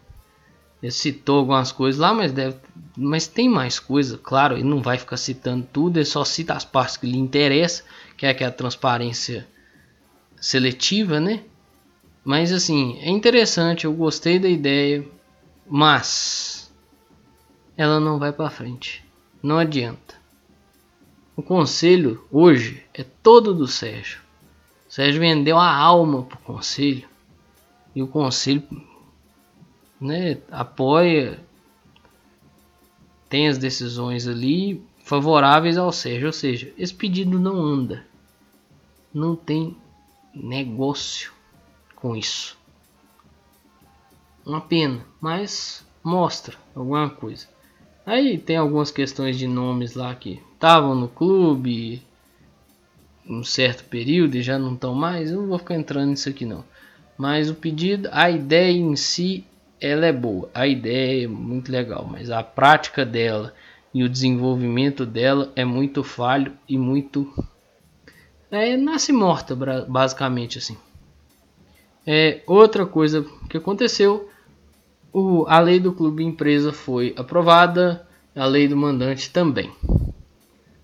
Ele 0.84 0.92
citou 0.92 1.40
algumas 1.40 1.72
coisas 1.72 1.98
lá, 1.98 2.14
mas 2.14 2.34
deve. 2.34 2.58
Mas 2.98 3.26
tem 3.26 3.48
mais 3.48 3.80
coisa, 3.80 4.18
claro, 4.18 4.56
ele 4.56 4.64
não 4.66 4.82
vai 4.82 4.98
ficar 4.98 5.16
citando 5.16 5.66
tudo, 5.72 5.98
ele 5.98 6.06
só 6.06 6.26
cita 6.26 6.54
as 6.54 6.66
partes 6.66 6.98
que 6.98 7.08
lhe 7.08 7.18
interessam, 7.18 7.86
que 8.18 8.26
é, 8.26 8.34
que 8.34 8.44
é 8.44 8.48
a 8.48 8.52
transparência 8.52 9.48
seletiva, 10.42 11.22
né? 11.22 11.44
Mas 12.24 12.52
assim, 12.52 12.98
é 13.00 13.10
interessante, 13.10 13.86
eu 13.86 13.94
gostei 13.94 14.40
da 14.40 14.48
ideia, 14.48 15.06
mas 15.68 16.65
ela 17.78 18.00
não 18.00 18.18
vai 18.18 18.32
para 18.32 18.50
frente. 18.50 19.04
Não 19.42 19.58
adianta. 19.58 20.16
O 21.36 21.44
conselho 21.44 22.26
hoje 22.32 22.84
é 22.94 23.04
todo 23.04 23.54
do 23.54 23.68
Sérgio. 23.68 24.22
O 24.88 24.92
Sérgio 24.92 25.20
vendeu 25.20 25.58
a 25.58 25.76
alma 25.76 26.24
pro 26.24 26.38
conselho 26.40 27.08
e 27.94 28.02
o 28.02 28.08
conselho 28.08 28.64
né, 30.00 30.38
apoia 30.52 31.40
tem 33.28 33.48
as 33.48 33.58
decisões 33.58 34.28
ali 34.28 34.84
favoráveis 35.04 35.78
ao 35.78 35.92
Sérgio, 35.92 36.28
ou 36.28 36.34
seja, 36.34 36.74
esse 36.78 36.94
pedido 36.94 37.40
não 37.40 37.58
anda. 37.58 38.06
Não 39.14 39.36
tem 39.36 39.76
negócio 40.34 41.34
com 41.96 42.16
isso. 42.16 42.58
Uma 44.46 44.62
pena, 44.62 45.06
mas 45.20 45.86
mostra 46.04 46.58
alguma 46.76 47.10
coisa. 47.10 47.55
Aí 48.06 48.38
tem 48.38 48.58
algumas 48.58 48.92
questões 48.92 49.38
de 49.38 49.48
nomes 49.48 49.96
lá 49.96 50.14
que 50.14 50.42
estavam 50.54 50.94
no 50.94 51.08
clube 51.08 52.02
um 53.28 53.44
certo 53.44 53.84
período 53.86 54.36
e 54.36 54.44
já 54.44 54.60
não 54.60 54.76
estão 54.76 54.94
mais. 54.94 55.32
Eu 55.32 55.42
não 55.42 55.48
vou 55.48 55.58
ficar 55.58 55.76
entrando 55.76 56.10
nisso 56.10 56.30
aqui 56.30 56.46
não. 56.46 56.64
Mas 57.18 57.50
o 57.50 57.56
pedido, 57.56 58.08
a 58.12 58.30
ideia 58.30 58.72
em 58.72 58.96
si, 58.96 59.44
ela 59.82 60.06
é 60.06 60.12
boa. 60.12 60.50
A 60.54 60.68
ideia 60.68 61.26
é 61.26 61.28
muito 61.28 61.72
legal, 61.72 62.08
mas 62.10 62.30
a 62.30 62.44
prática 62.44 63.06
dela 63.06 63.54
e 63.94 64.04
o 64.04 64.10
desenvolvimento 64.10 65.06
dela 65.06 65.52
é 65.56 65.66
muito 65.66 66.04
falho 66.04 66.52
e 66.68 66.78
muito 66.78 67.34
é 68.52 68.78
nasce 68.78 69.12
morta 69.12 69.56
basicamente 69.88 70.58
assim. 70.58 70.78
É 72.06 72.42
outra 72.46 72.86
coisa 72.86 73.26
que 73.50 73.58
aconteceu 73.58 74.30
o, 75.18 75.46
a 75.48 75.60
lei 75.62 75.80
do 75.80 75.94
clube 75.94 76.26
empresa 76.26 76.74
foi 76.74 77.14
aprovada, 77.16 78.06
a 78.36 78.46
lei 78.46 78.68
do 78.68 78.76
mandante 78.76 79.32
também. 79.32 79.72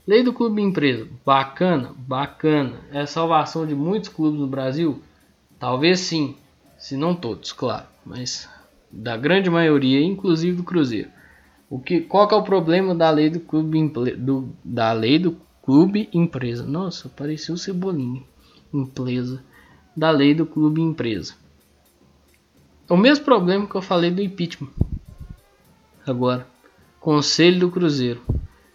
Lei 0.08 0.24
do 0.24 0.32
clube 0.32 0.62
empresa, 0.62 1.06
bacana, 1.26 1.94
bacana. 1.98 2.80
É 2.94 3.02
a 3.02 3.08
salvação 3.08 3.68
de 3.68 3.76
muitos 3.76 4.08
clubes 4.08 4.40
no 4.40 4.48
Brasil? 4.48 5.02
Talvez 5.60 6.00
sim, 6.00 6.38
se 6.78 6.96
não 6.96 7.14
todos, 7.14 7.52
claro, 7.52 7.86
mas 8.06 8.48
da 8.90 9.18
grande 9.18 9.50
maioria, 9.50 10.02
inclusive 10.02 10.56
do 10.56 10.64
Cruzeiro. 10.64 11.10
O 11.70 11.78
que, 11.78 12.00
qual 12.00 12.26
que 12.26 12.34
é 12.34 12.38
o 12.38 12.44
problema 12.44 12.96
da 12.96 13.10
lei 13.10 13.30
do 13.30 13.42
clube 13.42 13.86
do, 14.18 14.50
da 14.64 14.94
lei 14.94 15.20
do 15.20 15.36
clube 15.62 16.08
empresa? 16.14 16.66
Nossa, 16.66 17.10
pareceu 17.10 17.58
cebolinha. 17.58 18.24
Empresa. 18.74 19.44
Da 19.96 20.10
lei 20.10 20.34
do 20.34 20.46
clube 20.46 20.80
empresa. 20.80 21.34
O 22.91 22.98
mesmo 22.98 23.24
problema 23.24 23.65
que 23.65 23.75
eu 23.75 23.81
falei 23.81 24.12
do 24.12 24.21
impeachment. 24.21 24.67
Agora, 26.05 26.45
Conselho 27.00 27.62
do 27.62 27.71
Cruzeiro. 27.71 28.21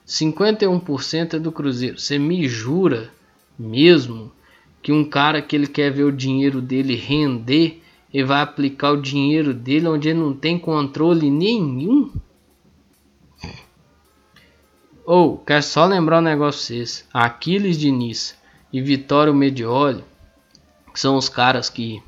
51% 0.07 1.35
é 1.35 1.39
do 1.39 1.53
Cruzeiro. 1.53 1.99
Você 1.99 2.19
me 2.19 2.49
jura 2.49 3.11
mesmo 3.59 4.33
que 4.81 4.91
um 4.91 5.05
cara 5.05 5.43
que 5.43 5.55
ele 5.55 5.67
quer 5.67 5.91
ver 5.91 6.05
o 6.05 6.11
dinheiro 6.11 6.63
dele 6.63 6.95
render 6.95 7.83
e 8.11 8.25
vai 8.25 8.41
aplicar 8.41 8.93
o 8.93 9.03
dinheiro 9.03 9.53
dele 9.53 9.87
onde 9.87 10.09
ele 10.09 10.19
não 10.19 10.33
tem 10.33 10.59
controle 10.59 11.31
nenhum? 11.31 12.11
Ou, 15.05 15.35
oh, 15.35 15.39
quero 15.45 15.63
só 15.63 15.85
lembrar 15.85 16.21
um 16.21 16.25
negócio 16.25 16.63
vocês. 16.63 17.07
Aquiles 17.13 17.77
Diniz 17.77 18.35
e 18.73 18.81
Vitório 18.81 19.35
Medioli, 19.35 20.03
que 20.91 20.99
são 20.99 21.19
os 21.19 21.29
caras 21.29 21.69
que 21.69 22.03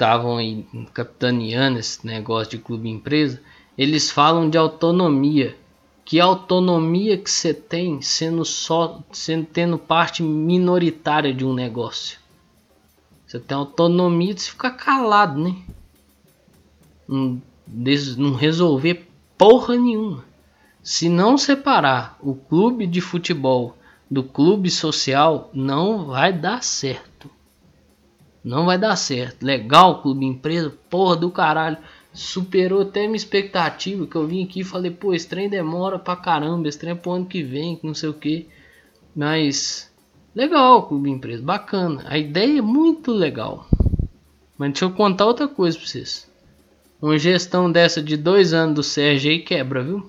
estavam 0.00 0.38
aí 0.38 0.66
capitaneando 0.94 1.78
esse 1.78 2.06
negócio 2.06 2.52
de 2.52 2.64
clube 2.64 2.88
empresa, 2.88 3.38
eles 3.76 4.10
falam 4.10 4.48
de 4.48 4.56
autonomia. 4.56 5.54
Que 6.06 6.18
autonomia 6.18 7.18
que 7.18 7.30
você 7.30 7.52
tem 7.52 8.00
sendo 8.00 8.42
só 8.42 9.02
sendo 9.12 9.44
tendo 9.44 9.78
parte 9.78 10.22
minoritária 10.22 11.34
de 11.34 11.44
um 11.44 11.52
negócio. 11.52 12.18
Você 13.26 13.38
tem 13.38 13.56
autonomia 13.56 14.32
de 14.32 14.42
ficar 14.42 14.70
calado, 14.70 15.38
né? 15.38 15.54
Não, 17.06 17.40
não 18.16 18.34
resolver 18.34 19.06
porra 19.36 19.76
nenhuma. 19.76 20.24
Se 20.82 21.10
não 21.10 21.36
separar 21.36 22.16
o 22.22 22.34
clube 22.34 22.86
de 22.86 23.02
futebol 23.02 23.76
do 24.10 24.24
clube 24.24 24.70
social, 24.70 25.50
não 25.52 26.06
vai 26.06 26.32
dar 26.32 26.62
certo. 26.62 27.09
Não 28.42 28.64
vai 28.64 28.78
dar 28.78 28.96
certo. 28.96 29.42
Legal, 29.42 30.02
clube 30.02 30.24
empresa, 30.24 30.72
porra 30.88 31.16
do 31.16 31.30
caralho. 31.30 31.76
Superou 32.12 32.82
até 32.82 33.02
minha 33.02 33.16
expectativa. 33.16 34.06
Que 34.06 34.16
eu 34.16 34.26
vim 34.26 34.44
aqui 34.44 34.60
e 34.60 34.64
falei, 34.64 34.90
pô, 34.90 35.14
esse 35.14 35.28
trem 35.28 35.48
demora 35.48 35.98
pra 35.98 36.16
caramba. 36.16 36.68
Esse 36.68 36.78
trem 36.78 36.92
é 36.92 36.94
pro 36.94 37.12
ano 37.12 37.26
que 37.26 37.42
vem, 37.42 37.76
que 37.76 37.86
não 37.86 37.94
sei 37.94 38.08
o 38.08 38.14
que. 38.14 38.48
Mas, 39.14 39.92
legal, 40.34 40.86
clube 40.88 41.10
empresa, 41.10 41.42
bacana. 41.42 42.04
A 42.06 42.18
ideia 42.18 42.58
é 42.58 42.62
muito 42.62 43.12
legal. 43.12 43.66
Mas 44.56 44.72
deixa 44.72 44.84
eu 44.84 44.90
contar 44.92 45.26
outra 45.26 45.46
coisa 45.46 45.78
pra 45.78 45.86
vocês. 45.86 46.30
Uma 47.00 47.18
gestão 47.18 47.70
dessa 47.70 48.02
de 48.02 48.16
dois 48.16 48.52
anos 48.52 48.74
do 48.74 48.82
Sérgio 48.82 49.30
aí 49.30 49.38
quebra, 49.40 49.82
viu? 49.82 50.08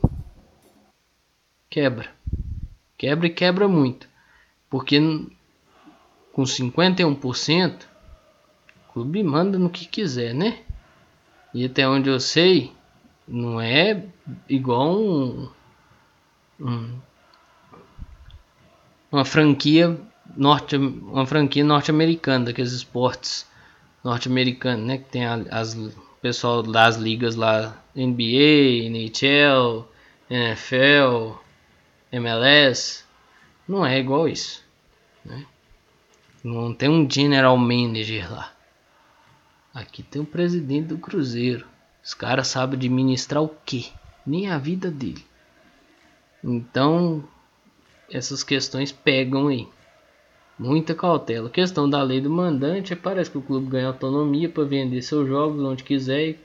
Quebra. 1.70 2.10
Quebra 2.98 3.28
e 3.28 3.30
quebra 3.30 3.68
muito. 3.68 4.08
Porque 4.70 5.00
com 6.34 6.44
51% 6.44 7.91
clube 8.94 9.24
manda 9.24 9.58
no 9.58 9.70
que 9.70 9.86
quiser, 9.86 10.34
né? 10.34 10.60
E 11.54 11.66
até 11.66 11.88
onde 11.88 12.10
eu 12.10 12.20
sei, 12.20 12.72
não 13.28 13.60
é 13.60 14.04
igual 14.48 14.98
um, 14.98 15.50
um 16.60 17.00
uma 19.12 19.26
franquia 19.26 20.00
norte 20.38 20.78
uma 20.78 21.26
franquia 21.26 21.64
norte-americana 21.64 22.46
daqueles 22.46 22.72
esportes 22.72 23.46
norte-americanos, 24.04 24.86
né? 24.86 24.98
Que 24.98 25.06
tem 25.06 25.26
as 25.26 25.76
pessoal 26.22 26.62
das 26.62 26.98
ligas 26.98 27.36
lá 27.36 27.76
NBA, 27.96 28.86
NHL, 28.86 29.88
NFL, 30.30 31.38
MLS, 32.12 33.04
não 33.68 33.86
é 33.86 34.00
igual 34.00 34.30
isso, 34.30 34.64
né? 35.26 35.46
Não 36.44 36.74
tem 36.74 36.90
um 36.90 37.10
general 37.10 37.58
manager 37.58 38.32
lá. 38.32 38.52
Aqui 39.74 40.04
tem 40.04 40.22
o 40.22 40.26
presidente 40.26 40.88
do 40.88 40.98
Cruzeiro. 40.98 41.66
Os 42.04 42.14
caras 42.14 42.48
sabem 42.48 42.78
administrar 42.78 43.42
o 43.42 43.56
quê? 43.66 43.86
Nem 44.26 44.50
a 44.50 44.58
vida 44.58 44.92
dele. 44.92 45.24
Então, 46.44 47.24
essas 48.10 48.44
questões 48.44 48.92
pegam 48.92 49.48
aí. 49.48 49.68
Muita 50.60 50.94
cautela. 50.94 51.48
A 51.48 51.52
questão 51.52 51.90
da 51.90 52.04
lei 52.04 52.20
do 52.20 52.30
mandante, 52.30 52.96
parece 52.96 53.32
que 53.32 53.38
o 53.38 53.42
clube 53.42 53.68
ganha 53.68 53.88
autonomia 53.88 54.50
para 54.50 54.64
vender 54.64 55.02
seus 55.02 55.28
jogos 55.28 55.64
onde 55.64 55.84
quiser, 55.84 56.38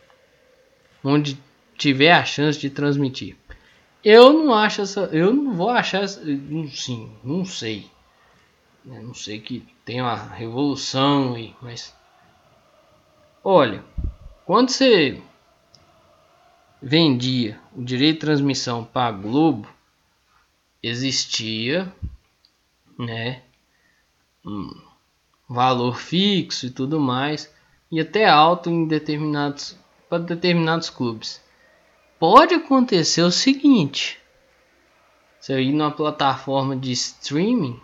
onde 1.03 1.39
tiver 1.77 2.13
a 2.13 2.25
chance 2.25 2.59
de 2.59 2.71
transmitir. 2.71 3.37
Eu 4.05 4.33
não 4.33 4.55
acho 4.55 4.83
essa, 4.83 5.01
eu 5.13 5.35
não 5.35 5.53
vou 5.53 5.69
achar, 5.71 6.05
essa, 6.05 6.23
sim, 6.71 7.11
não 7.25 7.45
sei. 7.45 7.91
Eu 8.87 9.03
não 9.03 9.15
sei 9.15 9.41
que 9.41 9.67
tem 9.85 10.01
uma 10.01 10.15
revolução 10.15 11.35
aí, 11.35 11.55
mas 11.61 11.93
olha, 13.49 13.85
quando 14.45 14.71
você 14.71 15.23
vendia 16.83 17.61
o 17.77 17.85
direito 17.85 18.15
de 18.15 18.21
transmissão 18.21 18.85
para 18.85 19.07
a 19.07 19.13
Globo, 19.13 19.69
existia, 20.83 21.93
né, 22.99 23.43
um 24.45 24.69
valor 25.49 25.97
fixo 25.97 26.67
e 26.67 26.71
tudo 26.71 26.99
mais, 26.99 27.49
e 27.89 28.01
até 28.01 28.29
alto 28.29 28.69
em 28.69 28.85
determinados 28.85 29.79
para 30.09 30.19
determinados 30.19 30.91
clubes. 30.91 31.41
Pode 32.19 32.53
acontecer 32.53 33.23
o 33.23 33.31
seguinte: 33.31 34.21
você 35.39 35.61
ir 35.61 35.73
numa 35.73 35.93
plataforma 35.93 36.75
de 36.75 36.91
streaming 36.91 37.81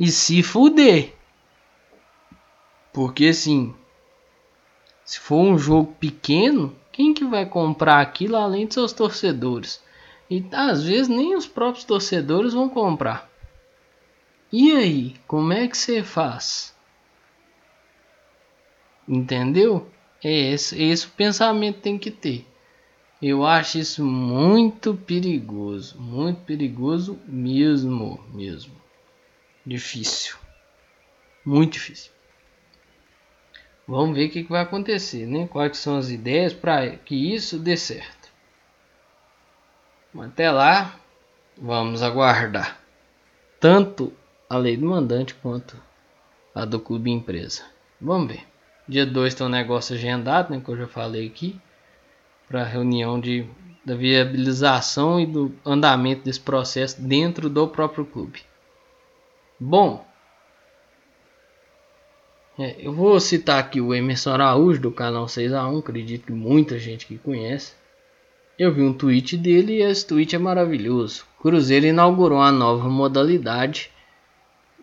e 0.00 0.08
se 0.08 0.42
fuder. 0.42 1.14
Porque 2.92 3.26
assim, 3.26 3.72
se 5.04 5.20
for 5.20 5.36
um 5.36 5.58
jogo 5.58 5.92
pequeno, 5.94 6.74
quem 6.90 7.12
que 7.12 7.24
vai 7.24 7.44
comprar 7.44 8.00
aquilo 8.00 8.36
além 8.36 8.66
de 8.66 8.74
seus 8.74 8.92
torcedores? 8.92 9.82
E 10.30 10.44
às 10.52 10.82
vezes 10.82 11.08
nem 11.08 11.36
os 11.36 11.46
próprios 11.46 11.84
torcedores 11.84 12.54
vão 12.54 12.68
comprar. 12.68 13.30
E 14.50 14.72
aí, 14.72 15.16
como 15.26 15.52
é 15.52 15.68
que 15.68 15.76
você 15.76 16.02
faz? 16.02 16.74
Entendeu? 19.06 19.90
É 20.22 20.52
esse, 20.52 20.80
esse 20.82 21.06
pensamento 21.06 21.80
tem 21.80 21.98
que 21.98 22.10
ter. 22.10 22.46
Eu 23.20 23.44
acho 23.44 23.78
isso 23.78 24.04
muito 24.04 24.94
perigoso, 24.94 26.00
muito 26.00 26.40
perigoso 26.42 27.18
mesmo, 27.26 28.22
mesmo. 28.32 28.74
Difícil. 29.66 30.36
Muito 31.44 31.72
difícil. 31.72 32.13
Vamos 33.86 34.16
ver 34.16 34.26
o 34.26 34.30
que, 34.30 34.44
que 34.44 34.50
vai 34.50 34.62
acontecer, 34.62 35.26
né? 35.26 35.46
Quais 35.46 35.76
são 35.76 35.98
as 35.98 36.10
ideias 36.10 36.52
para 36.52 36.96
que 36.96 37.34
isso 37.34 37.58
dê 37.58 37.76
certo. 37.76 38.32
Até 40.18 40.50
lá, 40.50 40.98
vamos 41.58 42.02
aguardar 42.02 42.84
tanto 43.64 44.12
a 44.48 44.58
lei 44.58 44.76
do 44.76 44.84
mandante 44.84 45.34
quanto 45.34 45.80
a 46.54 46.66
do 46.66 46.78
clube 46.78 47.10
empresa. 47.10 47.62
Vamos 47.98 48.28
ver. 48.28 48.46
Dia 48.86 49.06
2 49.06 49.34
tem 49.34 49.46
um 49.46 49.48
negócio 49.48 49.94
agendado, 49.94 50.52
né, 50.52 50.60
que 50.62 50.70
eu 50.70 50.76
já 50.76 50.86
falei 50.86 51.26
aqui, 51.26 51.58
para 52.46 52.62
reunião 52.62 53.18
de, 53.18 53.46
da 53.82 53.94
viabilização 53.94 55.18
e 55.18 55.24
do 55.24 55.50
andamento 55.64 56.24
desse 56.24 56.40
processo 56.40 57.00
dentro 57.00 57.48
do 57.48 57.66
próprio 57.66 58.04
clube. 58.04 58.42
Bom, 59.58 60.06
é, 62.58 62.76
eu 62.78 62.92
vou 62.92 63.18
citar 63.18 63.58
aqui 63.58 63.80
o 63.80 63.92
Emerson 63.92 64.30
Araújo 64.30 64.80
do 64.80 64.92
canal 64.92 65.26
6x1, 65.26 65.78
acredito 65.78 66.26
que 66.26 66.32
muita 66.32 66.78
gente 66.78 67.06
que 67.06 67.18
conhece. 67.18 67.72
Eu 68.56 68.72
vi 68.72 68.82
um 68.82 68.92
tweet 68.92 69.36
dele 69.36 69.74
e 69.74 69.82
esse 69.82 70.06
tweet 70.06 70.36
é 70.36 70.38
maravilhoso. 70.38 71.24
Cruzeiro 71.40 71.86
inaugurou 71.86 72.38
uma 72.38 72.52
nova 72.52 72.88
modalidade 72.88 73.90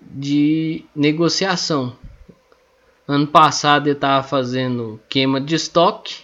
de 0.01 0.83
negociação. 0.93 1.95
Ano 3.07 3.27
passado 3.27 3.87
ele 3.87 3.95
estava 3.95 4.21
fazendo 4.21 4.99
queima 5.07 5.39
de 5.39 5.55
estoque 5.55 6.23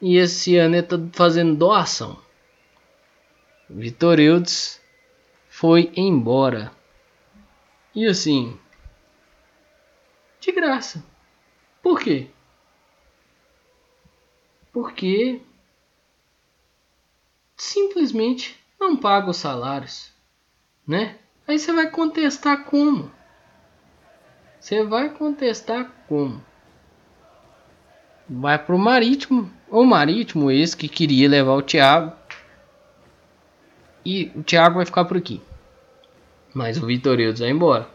e 0.00 0.16
esse 0.16 0.56
ano 0.56 0.76
ele 0.76 0.84
está 0.84 0.98
fazendo 1.12 1.56
doação. 1.56 2.16
Vitor 3.68 4.18
Eudes 4.18 4.80
foi 5.50 5.92
embora. 5.94 6.72
E 7.94 8.06
assim, 8.06 8.56
de 10.40 10.52
graça. 10.52 11.04
Por 11.82 12.00
quê? 12.00 12.28
Porque 14.72 15.40
simplesmente 17.56 18.58
não 18.78 18.96
paga 18.96 19.30
os 19.30 19.36
salários, 19.36 20.12
né? 20.86 21.18
Aí 21.46 21.58
você 21.58 21.72
vai 21.72 21.90
contestar 21.90 22.64
como? 22.64 23.10
Você 24.60 24.84
vai 24.84 25.08
contestar 25.10 25.90
como? 26.08 26.44
Vai 28.28 28.58
pro 28.58 28.78
Marítimo, 28.78 29.50
o 29.70 29.84
Marítimo 29.84 30.50
esse 30.50 30.76
que 30.76 30.88
queria 30.88 31.28
levar 31.28 31.54
o 31.54 31.62
Thiago. 31.62 32.12
E 34.04 34.30
o 34.34 34.42
Thiago 34.42 34.76
vai 34.76 34.84
ficar 34.84 35.04
por 35.06 35.16
aqui. 35.16 35.40
Mas 36.52 36.76
o 36.76 36.86
Vitorioso 36.86 37.42
vai 37.42 37.50
embora. 37.50 37.88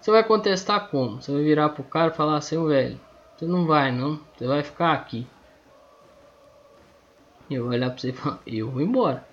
Você 0.00 0.10
vai 0.10 0.22
contestar 0.24 0.88
como? 0.88 1.20
Você 1.20 1.32
vai 1.32 1.42
virar 1.42 1.70
pro 1.70 1.82
cara 1.82 2.12
e 2.12 2.16
falar 2.16 2.36
assim, 2.36 2.64
velho, 2.66 3.00
você 3.36 3.46
não 3.46 3.66
vai 3.66 3.92
não, 3.92 4.20
você 4.36 4.46
vai 4.46 4.62
ficar 4.62 4.92
aqui. 4.92 5.26
Eu 7.50 7.64
vou 7.64 7.72
olhar 7.72 7.90
pra 7.90 7.98
você 7.98 8.10
e 8.10 8.12
falar, 8.12 8.40
eu 8.46 8.70
vou 8.70 8.82
embora. 8.82 9.26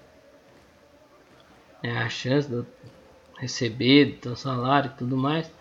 É 1.84 1.97
a 1.97 2.10
chance 2.10 2.47
de 2.47 2.56
eu 2.56 2.65
receber 3.38 4.06
do 4.06 4.17
teu 4.17 4.36
salário 4.36 4.91
e 4.93 4.97
tudo 4.97 5.17
mais. 5.17 5.51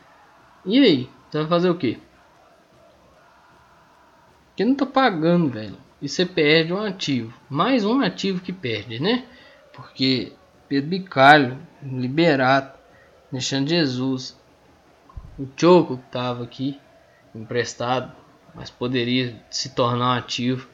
E 0.65 0.79
aí? 0.79 1.11
Você 1.29 1.39
vai 1.39 1.49
fazer 1.49 1.69
o 1.69 1.77
quê? 1.77 1.99
Porque 4.49 4.65
não 4.65 4.75
tá 4.75 4.87
pagando, 4.87 5.51
velho. 5.51 5.77
E 6.01 6.09
você 6.09 6.25
perde 6.25 6.73
um 6.73 6.81
ativo. 6.81 7.35
Mais 7.51 7.85
um 7.85 8.01
ativo 8.01 8.41
que 8.41 8.53
perde, 8.53 9.01
né? 9.01 9.27
Porque 9.73 10.33
Pedro 10.69 10.91
Bicalho, 10.91 11.59
Liberato, 11.83 12.79
Alexandre 13.33 13.77
Jesus, 13.77 14.39
o 15.39 15.47
Choco 15.57 15.97
que 15.99 16.05
estava 16.07 16.45
aqui 16.45 16.81
emprestado, 17.35 18.13
mas 18.55 18.71
poderia 18.71 19.41
se 19.51 19.71
tornar 19.71 20.19
ativo. 20.19 20.69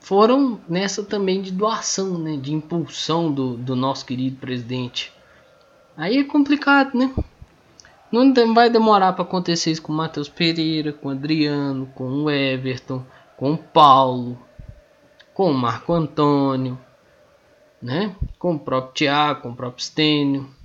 Foram 0.00 0.60
nessa 0.68 1.02
também 1.02 1.42
de 1.42 1.50
doação, 1.50 2.16
né, 2.18 2.36
de 2.36 2.54
impulsão 2.54 3.30
do, 3.30 3.56
do 3.56 3.74
nosso 3.74 4.06
querido 4.06 4.36
presidente. 4.36 5.12
Aí 5.96 6.18
é 6.18 6.24
complicado, 6.24 6.96
né? 6.96 7.12
Não 8.10 8.54
vai 8.54 8.70
demorar 8.70 9.12
para 9.14 9.24
acontecer 9.24 9.72
isso 9.72 9.82
com 9.82 9.92
o 9.92 9.96
Matheus 9.96 10.28
Pereira, 10.28 10.92
com 10.92 11.08
o 11.08 11.10
Adriano, 11.10 11.86
com 11.94 12.04
o 12.04 12.30
Everton, 12.30 13.04
com 13.36 13.52
o 13.54 13.58
Paulo, 13.58 14.38
com 15.34 15.50
o 15.50 15.54
Marco 15.54 15.92
Antônio, 15.92 16.78
né? 17.82 18.14
Com 18.38 18.54
o 18.54 18.58
próprio 18.58 18.94
Thiago, 18.94 19.42
com 19.42 19.50
o 19.50 19.56
próprio 19.56 19.84
Stênio. 19.84 20.55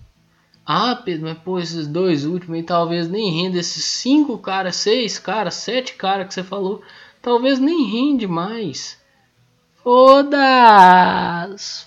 Ah, 0.65 0.95
Pedro, 0.95 1.28
mas 1.28 1.38
pô, 1.39 1.60
esses 1.60 1.88
dois 1.88 2.26
últimos 2.26 2.56
aí 2.56 2.63
talvez 2.63 3.10
nem 3.10 3.32
renda. 3.32 3.58
Esses 3.58 3.84
cinco 3.84 4.38
caras, 4.38 4.76
seis 4.76 5.17
caras, 5.19 5.56
sete 5.56 5.93
caras 5.93 6.28
que 6.28 6.34
você 6.34 6.43
falou, 6.43 6.82
talvez 7.21 7.60
nem 7.60 7.84
rende 7.84 8.28
mais. 8.28 9.00
Foda-se, 9.84 10.26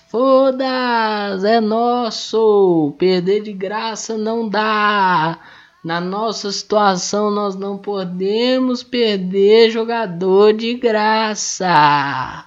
foda-se, 0.09 1.47
é 1.47 1.61
nosso. 1.61 2.93
Perder 2.97 3.41
de 3.43 3.53
graça 3.53 4.17
não 4.17 4.49
dá. 4.49 5.39
Na 5.81 6.01
nossa 6.01 6.51
situação, 6.51 7.31
nós 7.31 7.55
não 7.55 7.77
podemos 7.77 8.83
perder 8.83 9.69
jogador 9.69 10.51
de 10.51 10.73
graça. 10.73 12.45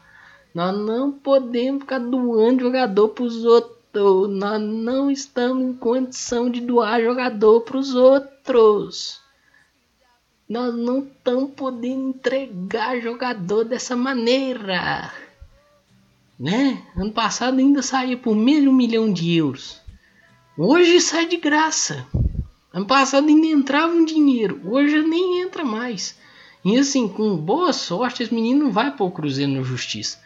Nós 0.54 0.76
não 0.76 1.12
podemos 1.12 1.82
ficar 1.82 2.00
doando 2.00 2.64
jogador 2.64 3.10
pros 3.10 3.44
outros 3.44 3.77
nós 3.98 4.60
não 4.62 5.10
estamos 5.10 5.62
em 5.62 5.72
condição 5.74 6.50
de 6.50 6.60
doar 6.60 7.02
jogador 7.02 7.62
para 7.62 7.76
os 7.76 7.94
outros. 7.94 9.20
Nós 10.48 10.74
não 10.74 11.00
estamos 11.00 11.52
podendo 11.54 12.08
entregar 12.08 13.00
jogador 13.00 13.64
dessa 13.64 13.94
maneira. 13.94 15.12
Né? 16.38 16.82
Ano 16.96 17.12
passado 17.12 17.58
ainda 17.58 17.82
saía 17.82 18.16
por 18.16 18.34
meio 18.34 18.70
um 18.70 18.74
milhão 18.74 19.12
de 19.12 19.34
euros. 19.36 19.80
Hoje 20.56 21.00
sai 21.00 21.26
de 21.26 21.36
graça. 21.36 22.06
Ano 22.72 22.86
passado 22.86 23.28
ainda 23.28 23.46
entrava 23.46 23.92
um 23.92 24.04
dinheiro. 24.04 24.60
Hoje 24.64 25.02
nem 25.02 25.42
entra 25.42 25.64
mais. 25.64 26.16
E 26.64 26.76
assim, 26.78 27.08
com 27.08 27.36
boa 27.36 27.72
sorte, 27.72 28.22
esse 28.22 28.34
menino 28.34 28.64
não 28.64 28.70
vai 28.70 28.90
para 28.90 29.04
o 29.04 29.10
Cruzeiro 29.10 29.52
na 29.52 29.62
justiça. 29.62 30.18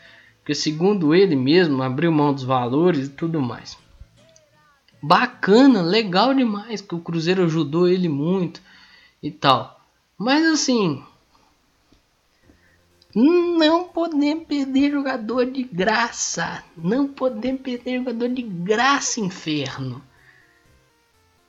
Porque 0.42 0.56
segundo 0.56 1.14
ele 1.14 1.36
mesmo, 1.36 1.80
abriu 1.84 2.10
mão 2.10 2.34
dos 2.34 2.42
valores 2.42 3.06
e 3.06 3.10
tudo 3.10 3.40
mais. 3.40 3.78
Bacana, 5.00 5.82
legal 5.82 6.34
demais, 6.34 6.80
que 6.80 6.96
o 6.96 7.00
Cruzeiro 7.00 7.44
ajudou 7.44 7.86
ele 7.86 8.08
muito 8.08 8.60
e 9.22 9.30
tal. 9.30 9.80
Mas 10.18 10.44
assim, 10.44 11.00
Não 13.14 13.84
podemos 13.84 14.46
perder 14.46 14.90
jogador 14.90 15.46
de 15.46 15.62
graça. 15.62 16.64
Não 16.76 17.06
podemos 17.06 17.60
perder 17.60 17.98
jogador 17.98 18.28
de 18.28 18.42
graça, 18.42 19.20
inferno. 19.20 20.02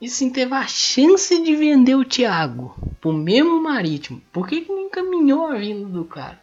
E 0.01 0.09
sim 0.09 0.29
teve 0.29 0.53
a 0.53 0.67
chance 0.67 1.41
de 1.41 1.55
vender 1.55 1.95
o 1.95 2.03
Thiago 2.03 2.75
pro 2.99 3.13
mesmo 3.13 3.63
Marítimo. 3.63 4.21
Por 4.33 4.47
que, 4.47 4.61
que 4.61 4.71
não 4.71 4.81
encaminhou 4.81 5.47
a 5.47 5.55
vinda 5.55 5.87
do 5.87 6.03
cara? 6.03 6.42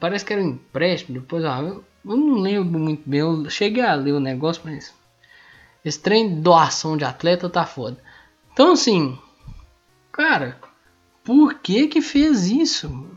Parece 0.00 0.24
que 0.24 0.32
era 0.32 0.42
um 0.42 0.50
empréstimo. 0.50 1.20
Depois, 1.20 1.44
ah, 1.44 1.60
eu, 1.60 1.84
eu 2.04 2.16
não 2.16 2.34
lembro 2.34 2.78
muito 2.78 3.08
bem. 3.08 3.20
Eu 3.20 3.48
cheguei 3.48 3.84
a 3.84 3.94
ler 3.94 4.12
o 4.12 4.20
negócio, 4.20 4.62
mas 4.64 4.94
esse 5.84 6.00
trem 6.00 6.28
de 6.28 6.40
doação 6.40 6.96
de 6.96 7.04
atleta 7.04 7.48
tá 7.48 7.64
foda. 7.64 7.98
Então, 8.52 8.72
assim, 8.72 9.18
cara, 10.10 10.58
por 11.22 11.54
que 11.54 11.86
que 11.86 12.02
fez 12.02 12.46
isso? 12.46 13.08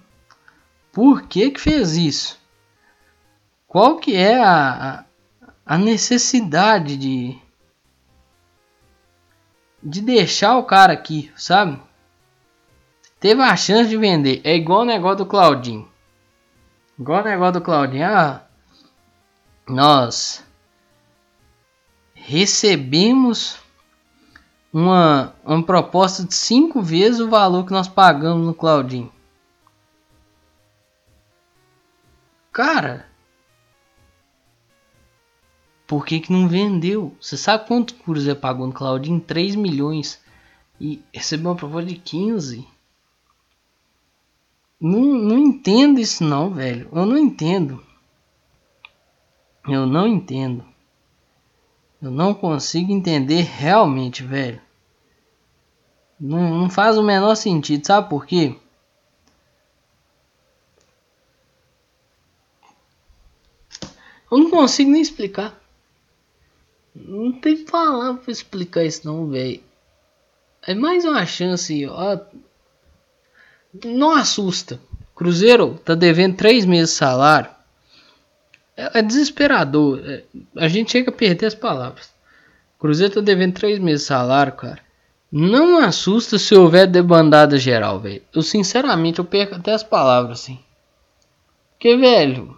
Por 0.92 1.24
que 1.24 1.52
que 1.52 1.60
fez 1.60 1.96
isso? 1.96 2.40
Qual 3.68 3.98
que 3.98 4.16
é 4.16 4.38
a, 4.38 5.06
a 5.66 5.78
necessidade 5.78 6.98
de 6.98 7.40
de 9.84 10.02
deixar 10.02 10.58
o 10.58 10.64
cara 10.64 10.94
aqui, 10.94 11.32
sabe? 11.36 11.82
Teve 13.20 13.42
a 13.42 13.56
chance 13.56 13.90
de 13.90 13.98
vender. 13.98 14.42
É 14.44 14.56
igual 14.56 14.82
o 14.82 14.86
negócio 14.86 15.20
do 15.20 15.26
Claudinho. 15.26 15.91
Igual 17.02 17.22
o 17.22 17.26
negócio 17.26 17.54
do 17.54 17.62
Claudinho. 17.62 18.06
Ah, 18.06 18.44
nós 19.68 20.46
recebemos 22.14 23.58
uma, 24.72 25.34
uma 25.44 25.64
proposta 25.64 26.24
de 26.24 26.36
cinco 26.36 26.80
vezes 26.80 27.20
o 27.20 27.28
valor 27.28 27.66
que 27.66 27.72
nós 27.72 27.88
pagamos 27.88 28.46
no 28.46 28.54
Claudinho. 28.54 29.12
Cara, 32.52 33.08
por 35.88 36.06
que, 36.06 36.20
que 36.20 36.32
não 36.32 36.48
vendeu? 36.48 37.18
Você 37.20 37.36
sabe 37.36 37.66
quanto 37.66 37.96
o 37.96 37.96
Cruzeiro 37.96 38.40
pagou 38.40 38.68
no 38.68 38.74
Claudinho? 38.74 39.20
3 39.20 39.56
milhões. 39.56 40.22
E 40.80 41.04
recebeu 41.12 41.50
uma 41.50 41.58
proposta 41.58 41.90
de 41.90 41.96
15. 41.96 42.68
Não, 44.82 45.00
não 45.00 45.38
entendo 45.38 46.00
isso 46.00 46.24
não, 46.24 46.50
velho. 46.52 46.90
Eu 46.92 47.06
não 47.06 47.16
entendo. 47.16 47.86
Eu 49.70 49.86
não 49.86 50.08
entendo. 50.08 50.66
Eu 52.02 52.10
não 52.10 52.34
consigo 52.34 52.92
entender 52.92 53.42
realmente, 53.44 54.24
velho. 54.24 54.60
Não, 56.20 56.62
não 56.62 56.70
faz 56.70 56.98
o 56.98 57.04
menor 57.04 57.36
sentido. 57.36 57.86
Sabe 57.86 58.10
por 58.10 58.26
quê? 58.26 58.56
Eu 64.32 64.40
não 64.40 64.50
consigo 64.50 64.90
nem 64.90 65.02
explicar. 65.02 65.62
Não 66.96 67.32
tem 67.34 67.66
palavra 67.66 68.20
pra 68.20 68.32
explicar 68.32 68.84
isso 68.84 69.06
não, 69.06 69.30
velho. 69.30 69.62
É 70.64 70.74
mais 70.74 71.06
uma 71.06 71.26
chance, 71.26 71.86
ó. 71.86 72.20
Não 73.74 74.12
assusta. 74.12 74.80
Cruzeiro 75.16 75.80
tá 75.86 75.96
devendo 75.96 76.36
três 76.36 76.66
meses 76.66 76.92
de 76.92 76.96
salário. 76.96 77.50
É, 78.76 79.00
é 79.00 79.02
desesperador. 79.02 80.02
É, 80.04 80.24
a 80.58 80.68
gente 80.68 80.92
chega 80.92 81.10
a 81.10 81.14
perder 81.14 81.46
as 81.46 81.56
palavras. 81.56 82.12
Cruzeiro 82.80 83.14
tá 83.14 83.22
devendo 83.22 83.54
três 83.54 83.78
meses 83.80 84.02
de 84.02 84.08
salário, 84.08 84.54
cara. 84.54 84.80
Não 85.32 85.78
assusta 85.78 86.38
se 86.38 86.54
houver 86.56 86.88
debandada 86.88 87.58
geral, 87.58 88.00
velho. 88.00 88.22
Eu 88.34 88.42
sinceramente 88.42 89.20
eu 89.20 89.26
perco 89.26 89.56
até 89.56 89.72
as 89.72 89.84
palavras 89.84 90.42
assim. 90.42 90.60
Porque, 91.72 91.96
velho, 91.96 92.58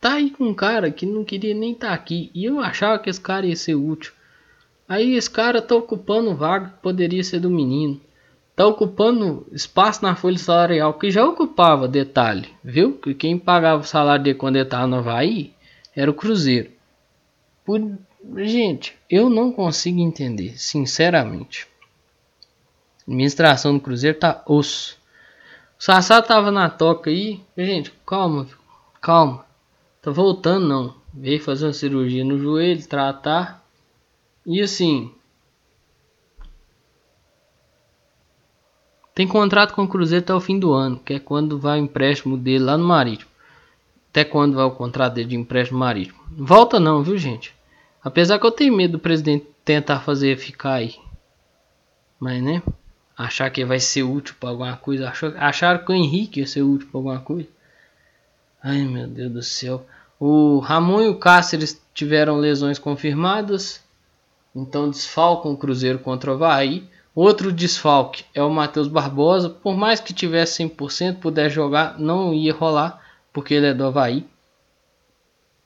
tá 0.00 0.14
aí 0.14 0.30
com 0.30 0.44
um 0.44 0.54
cara 0.54 0.90
que 0.90 1.06
não 1.06 1.24
queria 1.24 1.54
nem 1.54 1.72
estar 1.72 1.88
tá 1.88 1.94
aqui. 1.94 2.30
E 2.34 2.44
eu 2.44 2.58
achava 2.58 2.98
que 2.98 3.08
esse 3.08 3.20
cara 3.20 3.46
ia 3.46 3.54
ser 3.54 3.76
útil. 3.76 4.12
Aí 4.88 5.14
esse 5.14 5.30
cara 5.30 5.62
tá 5.62 5.74
ocupando 5.76 6.34
vaga 6.34 6.70
que 6.70 6.82
poderia 6.82 7.22
ser 7.22 7.38
do 7.40 7.50
menino. 7.50 8.00
Tá 8.56 8.66
ocupando 8.66 9.46
espaço 9.52 10.02
na 10.02 10.16
folha 10.16 10.38
salarial 10.38 10.94
que 10.94 11.10
já 11.10 11.22
ocupava, 11.26 11.86
detalhe, 11.86 12.48
viu? 12.64 12.94
Que 12.96 13.12
quem 13.12 13.38
pagava 13.38 13.82
o 13.82 13.86
salário 13.86 14.24
dele 14.24 14.38
quando 14.38 14.56
ele 14.56 14.64
estava 14.64 14.86
no 14.86 14.96
Havaí 14.96 15.52
era 15.94 16.10
o 16.10 16.14
Cruzeiro. 16.14 16.70
Por... 17.66 17.98
Gente, 18.38 18.96
eu 19.10 19.28
não 19.28 19.52
consigo 19.52 20.00
entender, 20.00 20.58
sinceramente. 20.58 21.68
A 23.06 23.10
administração 23.10 23.74
do 23.74 23.80
Cruzeiro 23.80 24.18
tá 24.18 24.42
osso. 24.46 24.96
O 25.78 25.82
Sassá 25.82 26.22
tava 26.22 26.50
na 26.50 26.70
toca 26.70 27.10
aí. 27.10 27.40
Gente, 27.58 27.92
calma, 28.06 28.48
calma. 29.02 29.44
Tá 30.00 30.10
voltando 30.10 30.66
não. 30.66 30.94
Veio 31.12 31.42
fazer 31.42 31.66
uma 31.66 31.72
cirurgia 31.74 32.24
no 32.24 32.38
joelho, 32.38 32.86
tratar. 32.88 33.62
E 34.46 34.62
assim. 34.62 35.12
Tem 39.16 39.26
contrato 39.26 39.72
com 39.72 39.82
o 39.82 39.88
Cruzeiro 39.88 40.22
até 40.22 40.34
o 40.34 40.40
fim 40.40 40.58
do 40.58 40.74
ano, 40.74 40.98
que 40.98 41.14
é 41.14 41.18
quando 41.18 41.58
vai 41.58 41.80
o 41.80 41.82
empréstimo 41.82 42.36
dele 42.36 42.64
lá 42.64 42.76
no 42.76 42.84
Marítimo. 42.84 43.30
Até 44.10 44.24
quando 44.24 44.56
vai 44.56 44.64
o 44.66 44.72
contrato 44.72 45.14
dele 45.14 45.30
de 45.30 45.36
empréstimo 45.36 45.78
marítimo. 45.78 46.18
Volta 46.30 46.78
não, 46.78 47.02
viu 47.02 47.16
gente? 47.16 47.54
Apesar 48.04 48.38
que 48.38 48.44
eu 48.44 48.50
tenho 48.50 48.76
medo 48.76 48.92
do 48.92 48.98
presidente 48.98 49.46
tentar 49.64 50.00
fazer 50.00 50.36
ficar 50.36 50.74
aí. 50.74 50.96
Mas 52.20 52.42
né? 52.42 52.62
Achar 53.16 53.48
que 53.48 53.64
vai 53.64 53.80
ser 53.80 54.02
útil 54.02 54.34
para 54.38 54.50
alguma 54.50 54.76
coisa. 54.76 55.10
Acharam 55.38 55.82
que 55.82 55.90
o 55.90 55.94
Henrique 55.94 56.40
ia 56.40 56.46
ser 56.46 56.60
útil 56.60 56.86
para 56.88 56.98
alguma 56.98 57.20
coisa. 57.20 57.48
Ai 58.62 58.84
meu 58.84 59.06
Deus 59.06 59.32
do 59.32 59.42
céu. 59.42 59.86
O 60.20 60.58
Ramon 60.58 61.00
e 61.00 61.08
o 61.08 61.18
Cáceres 61.18 61.82
tiveram 61.94 62.36
lesões 62.36 62.78
confirmadas, 62.78 63.82
então 64.54 64.90
desfalcam 64.90 65.52
o 65.52 65.56
Cruzeiro 65.56 66.00
contra 66.00 66.30
o 66.30 66.34
Havaí. 66.34 66.86
Outro 67.16 67.50
desfalque 67.50 68.26
é 68.34 68.42
o 68.42 68.50
Matheus 68.50 68.88
Barbosa, 68.88 69.48
por 69.48 69.74
mais 69.74 70.00
que 70.00 70.12
tivesse 70.12 70.62
100%, 70.62 71.18
puder 71.18 71.48
jogar, 71.48 71.98
não 71.98 72.34
ia 72.34 72.52
rolar, 72.52 73.02
porque 73.32 73.54
ele 73.54 73.68
é 73.68 73.72
do 73.72 73.86
Havaí. 73.86 74.28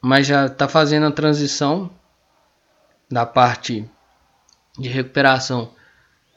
Mas 0.01 0.29
já 0.29 0.47
está 0.47 0.69
fazendo 0.69 1.07
a 1.07 1.11
transição 1.11 1.91
da 3.11 3.27
parte 3.27 3.85
de 4.79 4.89
recuperação 4.89 5.73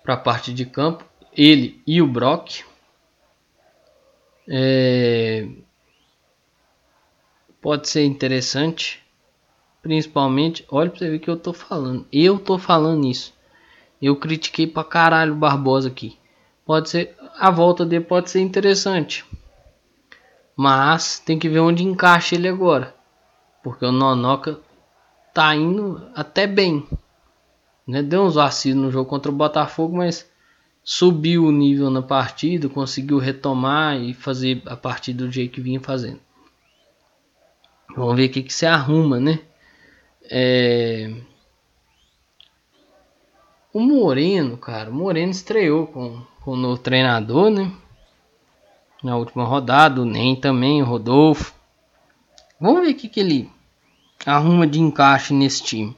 para 0.02 0.16
a 0.16 0.18
parte 0.18 0.52
de 0.52 0.66
campo, 0.66 1.06
ele 1.32 1.80
e 1.86 2.02
o 2.02 2.08
Brock. 2.08 2.64
É, 4.50 5.48
pode 7.62 7.88
ser 7.88 8.04
interessante. 8.04 9.00
Principalmente, 9.80 10.66
olha 10.72 10.90
pra 10.90 10.98
você 10.98 11.10
ver 11.12 11.20
que 11.20 11.30
eu 11.30 11.38
tô 11.38 11.54
falando. 11.54 12.08
Eu 12.12 12.40
tô 12.40 12.58
falando 12.58 13.06
isso. 13.06 13.33
Eu 14.04 14.18
critiquei 14.18 14.68
pra 14.68 14.84
caralho 14.84 15.32
o 15.32 15.38
Barbosa 15.38 15.88
aqui. 15.88 16.18
Pode 16.66 16.90
ser, 16.90 17.16
a 17.40 17.50
volta 17.50 17.86
dele 17.86 18.04
pode 18.04 18.30
ser 18.30 18.42
interessante. 18.42 19.24
Mas 20.58 21.20
tem 21.20 21.40
que 21.40 21.48
ver 21.48 21.62
onde 21.62 21.86
encaixa 21.86 22.36
ele 22.36 22.50
agora. 22.50 22.94
Porque 23.64 23.86
o 23.86 23.94
Nonoca 23.94 24.60
tá 25.34 25.56
indo 25.56 26.06
até 26.14 26.46
bem. 26.46 26.86
Né? 27.88 28.04
Deu 28.04 28.24
uns 28.24 28.36
vacilos 28.36 28.84
no 28.84 28.92
jogo 28.92 29.10
contra 29.10 29.32
o 29.32 29.36
Botafogo, 29.36 29.96
mas 29.96 30.30
subiu 30.84 31.46
o 31.46 31.52
nível 31.52 31.90
na 31.90 32.02
partida, 32.02 32.68
conseguiu 32.68 33.20
retomar 33.20 33.96
e 33.96 34.14
fazer 34.14 34.62
a 34.66 34.76
partida 34.76 35.26
do 35.26 35.32
jeito 35.32 35.54
que 35.54 35.62
vinha 35.62 35.80
fazendo. 35.80 36.20
Vamos 37.96 38.18
ver 38.18 38.26
o 38.26 38.30
que, 38.30 38.44
que 38.44 38.54
se 38.54 38.66
arruma, 38.66 39.18
né? 39.18 39.40
É... 40.30 41.10
O 43.74 43.80
Moreno, 43.80 44.56
cara, 44.58 44.90
o 44.90 44.94
Moreno 44.94 45.32
estreou 45.32 45.88
com, 45.88 46.22
com 46.42 46.52
o 46.52 46.56
novo 46.56 46.80
treinador, 46.80 47.50
né? 47.50 47.72
Na 49.04 49.18
última 49.18 49.44
rodada, 49.44 50.02
o 50.02 50.06
Nem 50.06 50.36
também, 50.36 50.82
o 50.82 50.86
Rodolfo. 50.86 51.54
Vamos 52.62 52.82
ver 52.82 52.92
o 52.92 52.96
que, 52.96 53.10
que 53.10 53.20
ele 53.20 53.50
arruma 54.26 54.68
de 54.68 54.80
encaixe 54.80 55.34
nesse 55.34 55.64
time. 55.64 55.98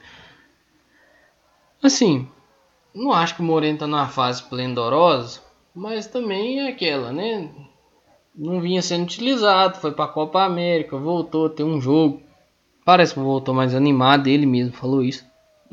Assim, 1.84 2.28
não 2.94 3.12
acho 3.12 3.36
que 3.36 3.42
o 3.42 3.46
Moreno 3.46 3.78
tá 3.78 3.86
numa 3.86 4.08
fase 4.08 4.42
esplendorosa, 4.42 5.42
mas 5.76 6.08
também 6.08 6.62
é 6.62 6.70
aquela, 6.70 7.12
né? 7.12 7.52
não 8.38 8.60
vinha 8.60 8.82
sendo 8.82 9.04
utilizado, 9.04 9.78
foi 9.78 9.92
para 9.92 10.06
a 10.06 10.10
Copa 10.10 10.44
América, 10.44 10.98
voltou, 10.98 11.50
tem 11.50 11.66
um 11.66 11.80
jogo. 11.80 12.22
Parece 12.84 13.14
que 13.14 13.20
voltou 13.20 13.54
mais 13.54 13.74
animado, 13.74 14.28
ele 14.28 14.46
mesmo 14.46 14.74
falou 14.74 15.02
isso. 15.02 15.26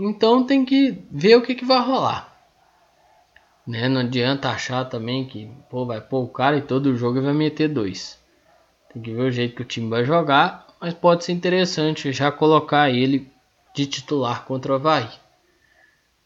Então 0.04 0.44
tem 0.44 0.64
que 0.64 0.98
ver 1.12 1.36
o 1.36 1.42
que, 1.42 1.54
que 1.54 1.64
vai 1.64 1.80
rolar. 1.80 2.36
Né? 3.64 3.88
Não 3.88 4.00
adianta 4.00 4.50
achar 4.50 4.84
também 4.84 5.24
que 5.24 5.48
pô, 5.70 5.86
vai 5.86 6.00
pôr 6.00 6.24
o 6.24 6.28
cara 6.28 6.56
e 6.56 6.62
todo 6.62 6.96
jogo 6.96 7.22
vai 7.22 7.32
meter 7.32 7.68
dois. 7.68 8.18
Tem 8.92 9.00
que 9.00 9.12
ver 9.12 9.22
o 9.22 9.30
jeito 9.30 9.54
que 9.54 9.62
o 9.62 9.64
time 9.66 9.88
vai 9.88 10.04
jogar, 10.04 10.66
mas 10.80 10.92
pode 10.92 11.24
ser 11.24 11.32
interessante 11.32 12.12
já 12.12 12.32
colocar 12.32 12.90
ele 12.90 13.30
de 13.72 13.86
titular 13.86 14.44
contra 14.44 14.72
o 14.72 14.74
Havaí. 14.74 15.08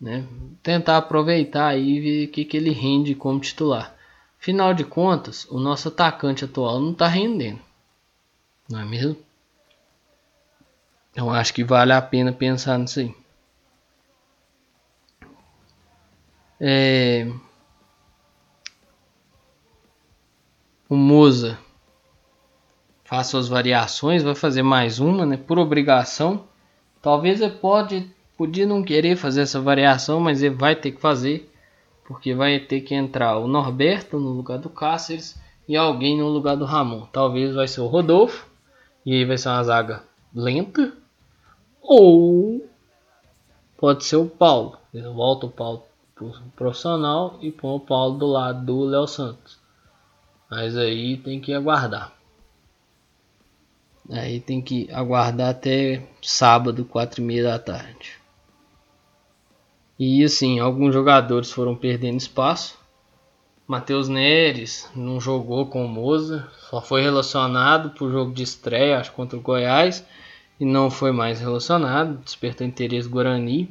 Né? 0.00 0.26
Tentar 0.62 0.96
aproveitar 0.96 1.76
e 1.76 2.00
ver 2.00 2.28
o 2.28 2.32
que, 2.32 2.46
que 2.46 2.56
ele 2.56 2.70
rende 2.70 3.14
como 3.14 3.38
titular. 3.40 3.94
Afinal 4.40 4.72
de 4.72 4.84
contas, 4.84 5.46
o 5.50 5.58
nosso 5.58 5.88
atacante 5.88 6.46
atual 6.46 6.80
não 6.80 6.92
está 6.92 7.06
rendendo. 7.06 7.60
Não 8.70 8.80
é 8.80 8.84
mesmo? 8.86 9.16
Então 11.12 11.30
acho 11.30 11.52
que 11.52 11.62
vale 11.62 11.92
a 11.92 12.00
pena 12.00 12.32
pensar 12.32 12.78
nisso 12.78 13.00
aí. 13.00 13.25
É... 16.60 17.30
O 20.88 20.96
Moza 20.96 21.58
faz 23.04 23.28
suas 23.28 23.48
variações, 23.48 24.22
vai 24.22 24.34
fazer 24.34 24.62
mais 24.62 24.98
uma, 24.98 25.24
né? 25.26 25.36
Por 25.36 25.58
obrigação. 25.58 26.44
Talvez 27.00 27.40
ele 27.40 27.54
pode, 27.54 28.10
podia 28.36 28.66
não 28.66 28.82
querer 28.82 29.16
fazer 29.16 29.42
essa 29.42 29.60
variação, 29.60 30.18
mas 30.20 30.42
ele 30.42 30.54
vai 30.54 30.74
ter 30.74 30.92
que 30.92 31.00
fazer, 31.00 31.52
porque 32.04 32.34
vai 32.34 32.58
ter 32.58 32.80
que 32.80 32.94
entrar 32.94 33.38
o 33.38 33.46
Norberto 33.46 34.18
no 34.18 34.30
lugar 34.30 34.58
do 34.58 34.68
Cáceres 34.68 35.40
e 35.68 35.76
alguém 35.76 36.18
no 36.18 36.28
lugar 36.28 36.56
do 36.56 36.64
Ramon. 36.64 37.06
Talvez 37.12 37.54
vai 37.54 37.68
ser 37.68 37.80
o 37.80 37.86
Rodolfo 37.86 38.46
e 39.04 39.12
aí 39.12 39.24
vai 39.24 39.38
ser 39.38 39.50
uma 39.50 39.62
zaga 39.62 40.02
lenta, 40.34 40.92
ou 41.80 42.68
pode 43.76 44.04
ser 44.04 44.16
o 44.16 44.26
Paulo. 44.26 44.78
Volta 45.14 45.46
o 45.46 45.50
Paulo 45.50 45.84
profissional 46.54 47.38
e 47.42 47.50
põe 47.50 47.76
o 47.76 47.80
Paulo 47.80 48.18
do 48.18 48.26
lado 48.26 48.64
do 48.64 48.84
Léo 48.84 49.06
Santos. 49.06 49.58
Mas 50.50 50.76
aí 50.76 51.16
tem 51.18 51.40
que 51.40 51.52
aguardar. 51.52 52.12
Aí 54.10 54.40
tem 54.40 54.62
que 54.62 54.88
aguardar 54.92 55.50
até 55.50 56.08
sábado, 56.22 56.84
quatro 56.84 57.20
e 57.20 57.24
meia 57.24 57.42
da 57.42 57.58
tarde. 57.58 58.12
E 59.98 60.22
assim, 60.22 60.58
alguns 60.58 60.94
jogadores 60.94 61.50
foram 61.50 61.74
perdendo 61.74 62.18
espaço. 62.18 62.78
Matheus 63.66 64.08
Neres 64.08 64.88
não 64.94 65.20
jogou 65.20 65.66
com 65.66 65.84
o 65.84 65.88
Moza, 65.88 66.48
só 66.70 66.80
foi 66.80 67.02
relacionado 67.02 67.90
para 67.90 68.04
o 68.04 68.10
jogo 68.12 68.32
de 68.32 68.44
estreia, 68.44 69.00
acho 69.00 69.12
contra 69.12 69.36
o 69.36 69.42
Goiás, 69.42 70.06
e 70.60 70.64
não 70.64 70.88
foi 70.88 71.10
mais 71.10 71.40
relacionado, 71.40 72.22
despertou 72.22 72.64
interesse 72.64 73.08
Guarani. 73.08 73.68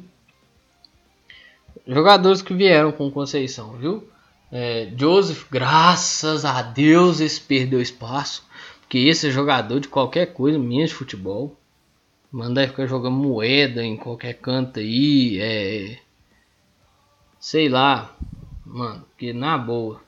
Jogadores 1.86 2.42
que 2.42 2.52
vieram 2.52 2.90
com 2.90 3.10
Conceição, 3.10 3.72
viu? 3.76 4.08
É, 4.50 4.92
Joseph, 4.96 5.46
graças 5.50 6.44
a 6.44 6.62
Deus, 6.62 7.20
esse 7.20 7.40
perdeu 7.40 7.80
espaço. 7.80 8.46
Porque 8.80 8.98
esse 8.98 9.28
é 9.28 9.30
jogador 9.30 9.80
de 9.80 9.88
qualquer 9.88 10.32
coisa, 10.32 10.58
menos 10.58 10.90
de 10.90 10.96
futebol. 10.96 11.56
Manda 12.30 12.66
ficar 12.66 12.86
jogando 12.86 13.16
moeda 13.16 13.84
em 13.84 13.96
qualquer 13.96 14.34
canto 14.34 14.78
aí. 14.78 15.38
É. 15.40 15.98
Sei 17.38 17.68
lá. 17.68 18.16
Mano, 18.64 19.04
que 19.16 19.32
na 19.32 19.56
boa. 19.56 20.00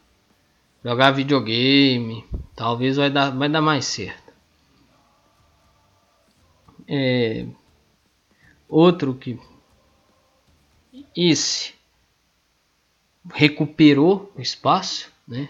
Jogar 0.84 1.12
videogame. 1.12 2.24
Talvez 2.54 2.96
vai 2.96 3.10
dar, 3.10 3.30
vai 3.30 3.48
dar 3.48 3.62
mais 3.62 3.84
certo. 3.84 4.32
É. 6.86 7.46
Outro 8.68 9.14
que. 9.14 9.38
Esse. 11.16 11.74
Recuperou 13.35 14.33
o 14.37 14.40
espaço, 14.40 15.11
né? 15.27 15.48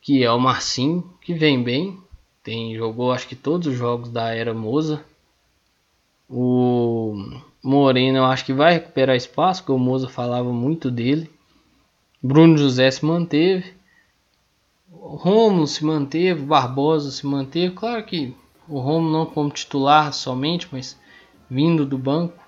Que 0.00 0.22
é 0.22 0.30
o 0.30 0.38
Marcinho, 0.38 1.14
que 1.20 1.34
vem 1.34 1.62
bem 1.62 1.98
tem, 2.46 2.76
jogou 2.76 3.10
acho 3.10 3.26
que 3.26 3.34
todos 3.34 3.66
os 3.66 3.76
jogos 3.76 4.08
da 4.08 4.32
era 4.32 4.54
Moza. 4.54 5.04
O 6.30 7.40
Moreno 7.60 8.18
eu 8.18 8.24
acho 8.24 8.44
que 8.44 8.52
vai 8.52 8.74
recuperar 8.74 9.16
espaço, 9.16 9.62
porque 9.62 9.72
o 9.72 9.78
Moza 9.80 10.08
falava 10.08 10.52
muito 10.52 10.88
dele. 10.88 11.28
Bruno 12.22 12.56
José 12.56 12.88
se 12.88 13.04
manteve. 13.04 13.74
Romulo 14.92 15.66
se 15.66 15.84
manteve, 15.84 16.40
Barbosa 16.42 17.10
se 17.10 17.26
manteve. 17.26 17.74
Claro 17.74 18.04
que 18.06 18.32
o 18.68 18.78
Romulo 18.78 19.12
não 19.12 19.26
como 19.26 19.50
titular 19.50 20.12
somente, 20.12 20.68
mas 20.70 20.96
vindo 21.50 21.84
do 21.84 21.98
banco. 21.98 22.40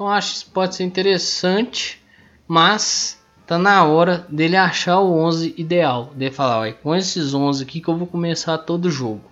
Então 0.00 0.08
acho 0.08 0.46
que 0.46 0.50
pode 0.52 0.76
ser 0.76 0.84
interessante, 0.84 2.00
mas 2.48 3.22
tá 3.46 3.58
na 3.58 3.84
hora 3.84 4.26
dele 4.30 4.56
achar 4.56 4.98
o 4.98 5.12
11 5.12 5.54
ideal. 5.58 6.10
De 6.16 6.30
falar, 6.30 6.72
com 6.72 6.96
esses 6.96 7.34
11 7.34 7.62
aqui 7.62 7.82
que 7.82 7.88
eu 7.88 7.98
vou 7.98 8.06
começar 8.06 8.56
todo 8.56 8.90
jogo 8.90 9.30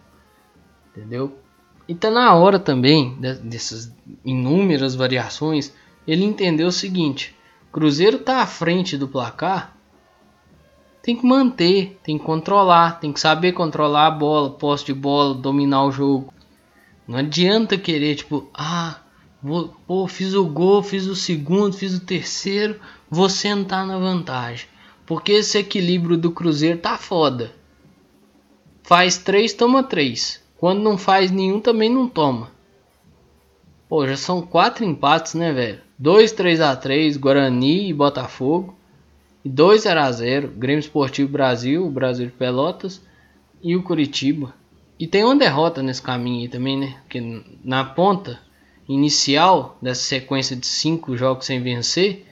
entendeu? 0.99 1.39
E 1.89 1.95
tá 1.95 2.11
na 2.11 2.35
hora 2.35 2.59
também 2.59 3.17
dessas 3.19 3.91
inúmeras 4.25 4.95
variações 4.95 5.73
ele 6.07 6.25
entendeu 6.25 6.69
o 6.69 6.73
seguinte: 6.73 7.35
Cruzeiro 7.73 8.19
tá 8.19 8.43
à 8.43 8.47
frente 8.47 8.99
do 8.99 9.09
placar, 9.09 9.75
tem 11.03 11.17
que 11.17 11.27
manter, 11.27 11.99
tem 12.03 12.19
que 12.19 12.25
controlar, 12.25 13.01
tem 13.01 13.11
que 13.11 13.21
saber 13.21 13.53
controlar 13.53 14.09
a 14.09 14.11
bola, 14.11 14.51
posse 14.51 14.85
de 14.85 14.93
bola, 14.93 15.35
dominar 15.35 15.85
o 15.85 15.93
jogo. 15.93 16.31
Não 17.07 17.17
adianta 17.17 17.79
querer 17.79 18.17
tipo, 18.17 18.51
ah, 18.53 19.01
vou, 19.43 19.75
pô, 19.87 20.07
fiz 20.07 20.35
o 20.35 20.45
gol, 20.45 20.83
fiz 20.83 21.07
o 21.07 21.17
segundo, 21.17 21.77
fiz 21.77 21.95
o 21.95 22.05
terceiro, 22.05 22.81
vou 23.11 23.29
sentar 23.29 23.87
na 23.87 23.99
vantagem. 23.99 24.67
Porque 25.07 25.33
esse 25.33 25.59
equilíbrio 25.59 26.17
do 26.17 26.31
Cruzeiro 26.31 26.79
tá 26.79 26.99
foda. 26.99 27.53
Faz 28.83 29.19
três, 29.19 29.53
toma 29.53 29.83
três. 29.83 30.43
Quando 30.59 30.83
não 30.83 30.99
faz 30.99 31.31
nenhum, 31.31 31.61
também 31.61 31.89
não 31.89 32.09
toma. 32.09 32.51
Pô, 33.89 34.07
já 34.07 34.17
são 34.17 34.43
quatro 34.43 34.85
empates, 34.85 35.35
né, 35.35 35.53
velho? 35.53 35.81
2 35.99 36.33
3 36.33 36.61
a 36.61 36.77
3 36.77 37.17
Guarani 37.17 37.89
e 37.89 37.95
Botafogo. 37.95 38.77
E 39.45 39.49
2 39.49 39.83
0 39.83 40.01
a 40.01 40.13
0 40.13 40.49
Grêmio 40.49 40.81
Esportivo 40.81 41.31
Brasil, 41.31 41.87
o 41.87 41.91
Brasil 41.91 42.27
de 42.27 42.33
Pelotas 42.33 43.01
e 43.63 43.75
o 43.75 43.83
Curitiba. 43.83 44.55
E 44.99 45.07
tem 45.07 45.25
uma 45.25 45.37
derrota 45.37 45.83
nesse 45.83 46.03
caminho 46.03 46.43
aí 46.43 46.49
também, 46.49 46.79
né? 46.79 46.97
Porque 47.03 47.43
na 47.65 47.85
ponta 47.85 48.41
inicial 48.89 49.77
dessa 49.83 50.03
sequência 50.03 50.57
de 50.57 50.67
cinco 50.67 51.17
jogos 51.17 51.47
sem 51.47 51.63
vencer, 51.63 52.27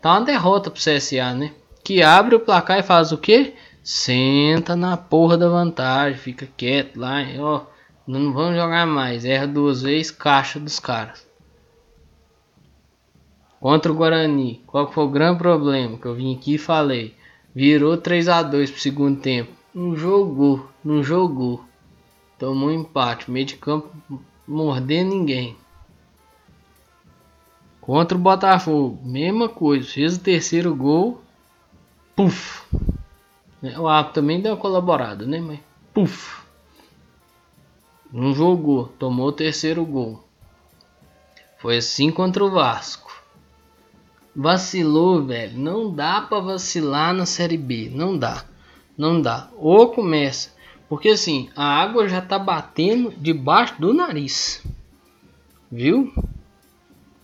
tá 0.00 0.12
uma 0.12 0.24
derrota 0.24 0.70
pro 0.70 0.82
CSA, 0.82 1.32
né? 1.34 1.52
Que 1.84 2.02
abre 2.02 2.34
o 2.34 2.40
placar 2.40 2.80
e 2.80 2.82
faz 2.82 3.12
o 3.12 3.18
quê? 3.18 3.54
Senta 3.82 4.74
na 4.74 4.96
porra 4.96 5.36
da 5.38 5.48
vantagem, 5.48 6.18
fica 6.18 6.48
quieto 6.56 6.98
lá, 6.98 7.18
ó. 7.38 7.66
Não 8.06 8.32
vamos 8.32 8.56
jogar 8.56 8.86
mais. 8.86 9.24
Erra 9.24 9.46
duas 9.46 9.82
vezes, 9.82 10.10
caixa 10.10 10.58
dos 10.58 10.80
caras. 10.80 11.26
Contra 13.60 13.92
o 13.92 13.94
Guarani, 13.94 14.60
qual 14.66 14.90
foi 14.90 15.04
o 15.04 15.08
grande 15.08 15.38
problema 15.38 15.96
que 15.96 16.06
eu 16.06 16.14
vim 16.14 16.34
aqui 16.34 16.54
e 16.54 16.58
falei? 16.58 17.14
Virou 17.54 17.96
3 17.96 18.28
a 18.28 18.42
2 18.42 18.72
pro 18.72 18.80
segundo 18.80 19.20
tempo. 19.20 19.52
Não 19.72 19.94
jogou, 19.94 20.68
não 20.84 21.02
jogou. 21.02 21.64
Tomou 22.38 22.70
um 22.70 22.72
empate, 22.72 23.30
meio 23.30 23.46
de 23.46 23.54
campo 23.54 23.88
mordendo 24.52 25.10
ninguém. 25.10 25.56
Contra 27.80 28.16
o 28.16 28.20
Botafogo, 28.20 29.00
mesma 29.02 29.48
coisa. 29.48 29.88
Fez 29.88 30.16
o 30.16 30.20
terceiro 30.20 30.74
gol. 30.74 31.20
Puf? 32.14 32.62
O 33.78 33.88
árbitro 33.88 34.14
também 34.14 34.40
deu 34.40 34.52
uma 34.52 34.60
colaborada, 34.60 35.26
né? 35.26 35.40
Mas, 35.40 35.60
puf. 35.92 36.42
Não 38.12 38.34
jogou, 38.34 38.88
tomou 38.98 39.28
o 39.28 39.32
terceiro 39.32 39.84
gol. 39.84 40.22
Foi 41.58 41.78
assim 41.78 42.10
contra 42.10 42.44
o 42.44 42.50
Vasco. 42.50 43.10
Vacilou, 44.34 45.24
velho. 45.24 45.58
Não 45.58 45.92
dá 45.92 46.20
para 46.20 46.40
vacilar 46.40 47.14
na 47.14 47.24
Série 47.26 47.56
B. 47.56 47.90
Não 47.94 48.16
dá. 48.16 48.44
Não 48.96 49.20
dá. 49.20 49.48
Ou 49.56 49.88
começa. 49.88 50.50
Porque 50.92 51.08
assim, 51.08 51.48
a 51.56 51.64
água 51.64 52.06
já 52.06 52.20
tá 52.20 52.38
batendo 52.38 53.14
debaixo 53.16 53.80
do 53.80 53.94
nariz. 53.94 54.62
Viu? 55.70 56.12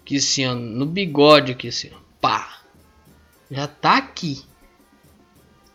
Que 0.06 0.16
assim, 0.16 0.46
ó, 0.46 0.54
no 0.54 0.86
bigode 0.86 1.52
aqui 1.52 1.68
assim, 1.68 1.90
ó, 1.92 1.98
pá. 2.18 2.60
Já 3.50 3.66
tá 3.68 3.98
aqui. 3.98 4.42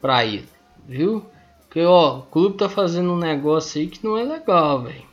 Pra 0.02 0.26
ir 0.26 0.44
viu? 0.88 1.24
Porque, 1.60 1.84
ó, 1.84 2.18
o 2.18 2.22
clube 2.24 2.58
tá 2.58 2.68
fazendo 2.68 3.14
um 3.14 3.18
negócio 3.20 3.80
aí 3.80 3.86
que 3.86 4.04
não 4.04 4.18
é 4.18 4.24
legal, 4.24 4.82
velho. 4.82 5.06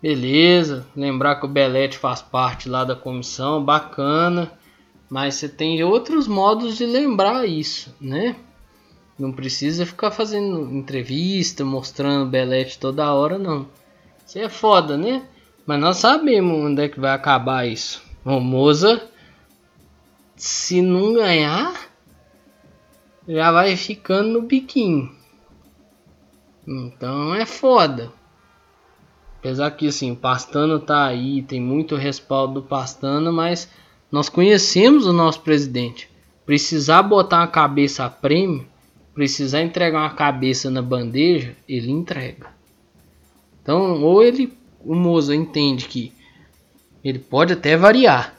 Beleza, 0.00 0.86
lembrar 0.96 1.36
que 1.36 1.44
o 1.44 1.50
Belete 1.50 1.98
faz 1.98 2.22
parte 2.22 2.66
lá 2.66 2.82
da 2.84 2.96
comissão, 2.96 3.62
bacana. 3.62 4.50
Mas 5.10 5.34
você 5.34 5.50
tem 5.50 5.84
outros 5.84 6.26
modos 6.26 6.78
de 6.78 6.86
lembrar 6.86 7.46
isso, 7.46 7.94
né? 8.00 8.36
Não 9.18 9.32
precisa 9.32 9.86
ficar 9.86 10.10
fazendo 10.10 10.74
entrevista, 10.74 11.64
mostrando 11.64 12.30
Belete 12.30 12.78
toda 12.78 13.12
hora, 13.12 13.38
não. 13.38 13.68
Isso 14.26 14.38
é 14.38 14.48
foda, 14.48 14.96
né? 14.96 15.22
Mas 15.66 15.80
nós 15.80 15.96
sabemos 15.98 16.64
onde 16.64 16.82
é 16.82 16.88
que 16.88 16.98
vai 16.98 17.12
acabar 17.12 17.66
isso. 17.66 18.02
O 18.24 18.40
Moza, 18.40 19.08
se 20.36 20.82
não 20.82 21.14
ganhar, 21.14 21.88
já 23.26 23.52
vai 23.52 23.76
ficando 23.76 24.30
no 24.30 24.42
biquinho. 24.42 25.14
Então 26.66 27.34
é 27.34 27.46
foda. 27.46 28.12
Apesar 29.38 29.70
que 29.72 29.88
assim, 29.88 30.10
o 30.10 30.16
Pastano 30.16 30.80
tá 30.80 31.04
aí, 31.04 31.42
tem 31.42 31.60
muito 31.60 31.96
respaldo 31.96 32.54
do 32.54 32.62
Pastano, 32.62 33.32
mas 33.32 33.70
nós 34.10 34.28
conhecemos 34.28 35.06
o 35.06 35.12
nosso 35.12 35.40
presidente. 35.40 36.10
Precisar 36.46 37.02
botar 37.02 37.42
a 37.42 37.46
cabeça 37.46 38.04
a 38.04 38.10
prêmio, 38.10 38.66
precisar 39.14 39.62
entregar 39.62 40.00
uma 40.00 40.14
cabeça 40.14 40.70
na 40.70 40.82
bandeja, 40.82 41.54
ele 41.68 41.90
entrega. 41.90 42.48
Então, 43.62 44.02
ou 44.02 44.22
ele, 44.22 44.52
o 44.84 44.94
Moza 44.94 45.34
entende 45.34 45.86
que 45.86 46.12
ele 47.02 47.18
pode 47.18 47.52
até 47.52 47.76
variar, 47.76 48.34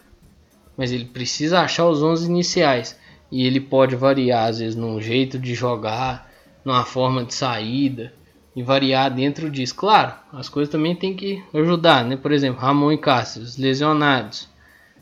mas 0.78 0.92
ele 0.92 1.06
precisa 1.06 1.62
achar 1.62 1.88
os 1.88 2.04
11 2.04 2.30
iniciais. 2.30 3.00
E 3.32 3.46
ele 3.46 3.60
pode 3.60 3.96
variar, 3.96 4.48
às 4.50 4.60
vezes, 4.60 4.76
num 4.76 5.02
jeito 5.02 5.40
de 5.40 5.56
jogar, 5.56 6.32
numa 6.64 6.86
forma 6.86 7.24
de 7.24 7.34
saída, 7.34 8.14
e 8.56 8.64
variar 8.64 9.14
dentro 9.14 9.50
disso. 9.50 9.76
Claro, 9.76 10.14
as 10.32 10.48
coisas 10.48 10.72
também 10.72 10.96
tem 10.96 11.14
que 11.14 11.44
ajudar, 11.54 12.06
né? 12.06 12.16
Por 12.16 12.32
exemplo, 12.32 12.62
Ramon 12.62 12.92
e 12.92 12.98
Cássio, 12.98 13.44
lesionados. 13.58 14.48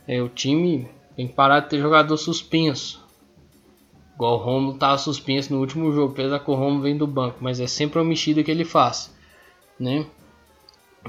É, 0.07 0.21
o 0.21 0.29
time 0.29 0.87
tem 1.15 1.27
que 1.27 1.33
parar 1.33 1.59
de 1.59 1.69
ter 1.69 1.79
jogador 1.79 2.17
suspenso. 2.17 3.02
Igual 4.15 4.35
o 4.35 4.43
Romulo 4.43 4.73
estava 4.75 4.97
suspenso 4.97 5.53
no 5.53 5.59
último 5.59 5.91
jogo, 5.91 6.13
apesar 6.13 6.39
que 6.39 6.51
o 6.51 6.55
Romulo 6.55 6.81
vem 6.81 6.95
do 6.95 7.07
banco, 7.07 7.37
mas 7.41 7.59
é 7.59 7.67
sempre 7.67 7.99
a 7.99 8.03
mexida 8.03 8.43
que 8.43 8.51
ele 8.51 8.63
faz, 8.63 9.11
né? 9.79 10.05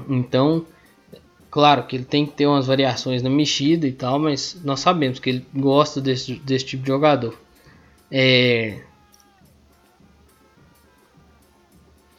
Então, 0.09 0.65
claro 1.51 1.83
que 1.83 1.95
ele 1.95 2.05
tem 2.05 2.25
que 2.25 2.33
ter 2.33 2.47
umas 2.47 2.67
variações 2.67 3.21
na 3.21 3.29
mexida 3.29 3.87
e 3.87 3.91
tal, 3.91 4.19
mas 4.19 4.59
nós 4.63 4.79
sabemos 4.79 5.19
que 5.19 5.29
ele 5.29 5.45
gosta 5.55 6.01
desse, 6.01 6.35
desse 6.35 6.65
tipo 6.65 6.83
de 6.83 6.89
jogador. 6.89 7.37
É... 8.11 8.81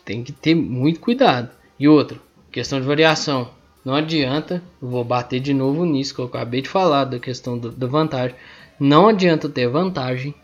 Tem 0.05 0.23
que 0.23 0.31
ter 0.31 0.55
muito 0.55 1.01
cuidado. 1.01 1.51
E 1.79 1.89
outro, 1.89 2.23
questão 2.51 2.81
de 2.81 2.87
variação. 2.87 3.51
Não 3.85 3.95
adianta, 3.95 4.63
vou 4.81 5.05
bater 5.05 5.41
de 5.41 5.53
novo 5.53 5.85
nisso 5.85 6.15
que 6.15 6.21
eu 6.21 6.27
acabei 6.27 6.63
de 6.63 6.69
falar 6.69 7.05
da 7.05 7.19
questão 7.19 7.59
do, 7.59 7.71
da 7.71 7.87
vantagem. 7.87 8.37
Não 8.79 9.09
adianta 9.09 9.49
ter 9.49 9.69
vantagem 9.69 10.35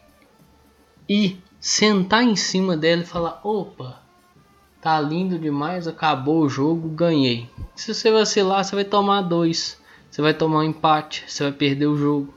e 1.09 1.39
sentar 1.61 2.23
em 2.23 2.37
cima 2.37 2.77
dela 2.77 3.03
e 3.03 3.07
falar: 3.07 3.41
opa, 3.45 4.03
tá 4.81 5.01
lindo 5.01 5.39
demais, 5.39 5.87
acabou 5.87 6.41
o 6.43 6.49
jogo, 6.49 6.89
ganhei. 6.89 7.49
Se 7.75 7.95
você 7.95 8.11
vacilar, 8.11 8.65
você 8.65 8.75
vai 8.75 8.85
tomar 8.85 9.23
dois, 9.23 9.81
você 10.11 10.21
vai 10.21 10.35
tomar 10.35 10.59
um 10.59 10.65
empate, 10.65 11.25
você 11.27 11.45
vai 11.45 11.53
perder 11.53 11.87
o 11.87 11.97
jogo. 11.97 12.35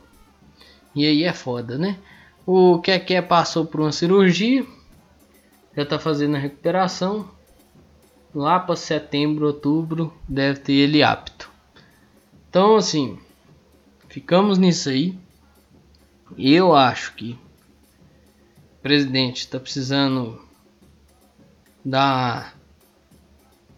E 0.93 1.05
aí 1.05 1.23
é 1.23 1.33
foda, 1.33 1.77
né? 1.77 1.97
O 2.45 2.79
Keké 2.79 3.21
passou 3.21 3.65
por 3.65 3.81
uma 3.81 3.91
cirurgia, 3.91 4.65
já 5.75 5.85
tá 5.85 5.99
fazendo 5.99 6.35
a 6.35 6.39
recuperação 6.39 7.27
lá 8.33 8.59
para 8.59 8.75
setembro, 8.75 9.47
outubro, 9.47 10.13
deve 10.27 10.59
ter 10.59 10.73
ele 10.73 11.01
apto. 11.01 11.49
Então, 12.49 12.75
assim, 12.75 13.17
ficamos 14.07 14.57
nisso 14.57 14.89
aí. 14.89 15.17
Eu 16.37 16.75
acho 16.75 17.13
que 17.15 17.37
presidente 18.85 19.37
está 19.37 19.59
precisando 19.59 20.39
dar, 21.83 22.55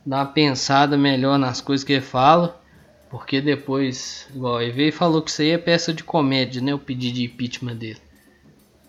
dar 0.06 0.18
uma 0.18 0.26
pensada 0.26 0.98
melhor 0.98 1.40
nas 1.40 1.62
coisas 1.62 1.86
que 1.86 1.94
ele 1.94 2.02
fala. 2.02 2.62
Porque 3.10 3.40
depois, 3.40 4.28
igual 4.36 4.62
ele 4.62 4.74
veio 4.74 4.90
e 4.90 4.92
falou 4.92 5.22
que 5.22 5.32
isso 5.32 5.42
aí 5.42 5.52
é 5.52 5.58
peça 5.58 5.94
de 5.94 6.04
comédia, 6.04 6.62
né? 6.62 6.74
O 6.74 6.78
pedido 6.78 7.16
de 7.16 7.24
impeachment 7.24 7.78
dele. 7.78 8.02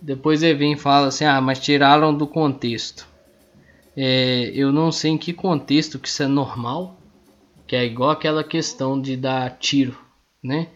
Depois 0.02 0.42
ele 0.42 0.59
vem 0.59 0.72
e 0.72 0.76
fala 0.76 1.07
assim: 1.07 1.24
ah, 1.24 1.40
mas 1.40 1.61
tiraram 1.61 2.12
do 2.12 2.26
contexto. 2.26 3.07
É, 3.96 4.50
eu 4.52 4.72
não 4.72 4.90
sei 4.90 5.12
em 5.12 5.18
que 5.18 5.33
contexto 5.33 6.00
que 6.00 6.09
isso 6.09 6.24
é 6.24 6.26
normal, 6.26 6.98
que 7.64 7.76
é 7.76 7.85
igual 7.85 8.11
aquela 8.11 8.42
questão 8.42 9.00
de 9.00 9.16
dar 9.16 9.57
tiro, 9.57 9.96
né? 10.42 10.66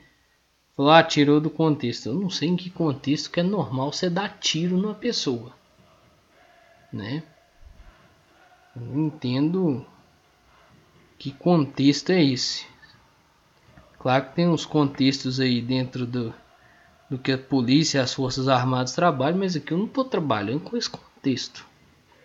Falou, 0.77 0.93
ah, 0.93 1.03
tirou 1.03 1.41
do 1.41 1.51
contexto. 1.51 2.09
Eu 2.09 2.15
não 2.15 2.31
sei 2.31 2.49
em 2.49 2.57
que 2.57 2.71
contexto 2.71 3.31
que 3.31 3.41
é 3.41 3.43
normal 3.43 3.93
você 3.93 4.09
dar 4.09 4.39
tiro 4.39 4.77
numa 4.77 4.95
pessoa, 4.95 5.55
né? 6.93 7.23
Eu 8.75 8.83
não 8.83 9.07
entendo 9.07 9.85
que 11.19 11.31
contexto 11.33 12.11
é 12.11 12.23
esse. 12.23 12.67
Claro 13.99 14.27
que 14.27 14.35
tem 14.35 14.49
uns 14.49 14.65
contextos 14.65 15.39
aí 15.39 15.61
dentro 15.61 16.07
do, 16.07 16.35
do 17.09 17.19
que 17.19 17.33
a 17.33 17.39
polícia 17.39 17.99
e 17.99 18.01
as 18.01 18.15
forças 18.15 18.49
armadas 18.49 18.95
trabalham, 18.95 19.39
mas 19.39 19.55
aqui 19.55 19.73
eu 19.73 19.79
não 19.79 19.87
estou 19.87 20.05
trabalhando 20.05 20.61
com 20.61 20.77
esse 20.77 20.91
contexto 20.91 21.71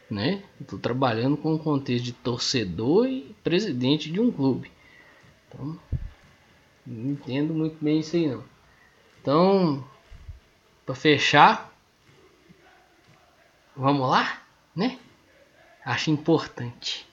né? 0.10 0.43
Estou 0.60 0.79
trabalhando 0.79 1.38
com 1.38 1.53
o 1.53 1.60
contexto 1.60 2.05
de 2.05 2.13
torcedor 2.13 3.07
e 3.07 3.36
presidente 3.43 4.12
de 4.12 4.19
um 4.19 4.31
clube. 4.31 4.71
Então, 5.47 5.77
não 6.88 7.12
entendo 7.12 7.54
muito 7.54 7.84
bem 7.84 8.00
isso 8.00 8.15
aí 8.15 8.28
não. 8.28 8.43
Então, 9.21 9.86
para 10.86 10.95
fechar, 10.95 11.69
vamos 13.76 14.10
lá, 14.10 14.41
né? 14.73 14.97
Acho 15.84 16.10
importante. 16.10 17.06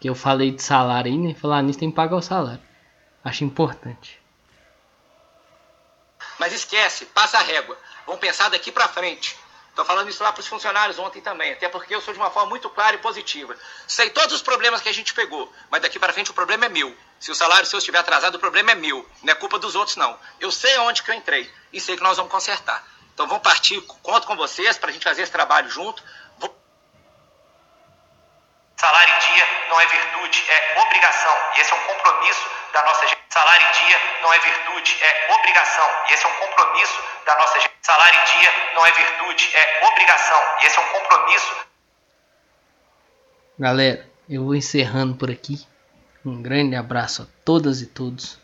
Que 0.00 0.08
eu 0.08 0.14
falei 0.14 0.50
de 0.50 0.62
salário 0.62 1.12
aí, 1.12 1.18
né? 1.18 1.34
Falar 1.34 1.62
nisso 1.62 1.78
tem 1.78 1.90
que 1.90 1.96
pagar 1.96 2.16
o 2.16 2.22
salário. 2.22 2.62
Acho 3.22 3.44
importante. 3.44 4.18
Mas 6.38 6.54
esquece, 6.54 7.04
passa 7.06 7.38
a 7.38 7.42
régua. 7.42 7.76
Vamos 8.06 8.20
pensar 8.20 8.48
daqui 8.48 8.72
para 8.72 8.88
frente. 8.88 9.38
Estou 9.72 9.86
falando 9.86 10.10
isso 10.10 10.22
lá 10.22 10.30
para 10.30 10.40
os 10.40 10.46
funcionários 10.46 10.98
ontem 10.98 11.22
também, 11.22 11.54
até 11.54 11.66
porque 11.66 11.94
eu 11.94 12.00
sou 12.02 12.12
de 12.12 12.20
uma 12.20 12.30
forma 12.30 12.50
muito 12.50 12.68
clara 12.68 12.94
e 12.94 12.98
positiva. 12.98 13.56
Sei 13.88 14.10
todos 14.10 14.36
os 14.36 14.42
problemas 14.42 14.82
que 14.82 14.88
a 14.90 14.92
gente 14.92 15.14
pegou, 15.14 15.50
mas 15.70 15.80
daqui 15.80 15.98
para 15.98 16.12
frente 16.12 16.30
o 16.30 16.34
problema 16.34 16.66
é 16.66 16.68
meu. 16.68 16.94
Se 17.18 17.30
o 17.30 17.34
salário 17.34 17.64
seu 17.66 17.78
estiver 17.78 17.98
atrasado, 17.98 18.34
o 18.34 18.38
problema 18.38 18.72
é 18.72 18.74
meu, 18.74 19.08
não 19.22 19.32
é 19.32 19.34
culpa 19.34 19.58
dos 19.58 19.74
outros 19.74 19.96
não. 19.96 20.18
Eu 20.38 20.52
sei 20.52 20.76
aonde 20.76 21.02
que 21.02 21.10
eu 21.10 21.14
entrei 21.14 21.50
e 21.72 21.80
sei 21.80 21.96
que 21.96 22.02
nós 22.02 22.18
vamos 22.18 22.30
consertar. 22.30 22.86
Então 23.14 23.26
vamos 23.26 23.42
partir, 23.42 23.80
conto 24.02 24.26
com 24.26 24.36
vocês 24.36 24.76
para 24.76 24.90
a 24.90 24.92
gente 24.92 25.04
fazer 25.04 25.22
esse 25.22 25.32
trabalho 25.32 25.70
junto. 25.70 26.02
Salário 28.82 29.14
em 29.14 29.18
dia 29.32 29.44
não 29.68 29.80
é 29.80 29.86
virtude, 29.86 30.44
é 30.48 30.80
obrigação. 30.80 31.32
E 31.56 31.60
esse 31.60 31.72
é 31.72 31.76
um 31.76 31.84
compromisso 31.86 32.50
da 32.72 32.82
nossa 32.82 33.06
gente. 33.06 33.22
Salário 33.30 33.64
em 33.64 33.86
dia 33.86 33.96
não 34.20 34.34
é 34.34 34.40
virtude, 34.40 34.98
é 35.00 35.32
obrigação. 35.38 35.88
E 36.08 36.12
esse 36.14 36.26
é 36.26 36.28
um 36.28 36.34
compromisso 36.34 37.00
da 37.24 37.38
nossa 37.38 37.60
gente. 37.60 37.74
Salário 37.80 38.20
em 38.20 38.24
dia 38.24 38.50
não 38.74 38.84
é 38.84 38.90
virtude, 38.90 39.50
é 39.54 39.86
obrigação. 39.86 40.40
E 40.60 40.66
esse 40.66 40.76
é 40.76 40.80
um 40.80 40.98
compromisso. 40.98 41.56
Galera, 43.56 44.10
eu 44.28 44.46
vou 44.46 44.56
encerrando 44.56 45.14
por 45.14 45.30
aqui. 45.30 45.64
Um 46.26 46.42
grande 46.42 46.74
abraço 46.74 47.22
a 47.22 47.26
todas 47.44 47.82
e 47.82 47.86
todos. 47.86 48.36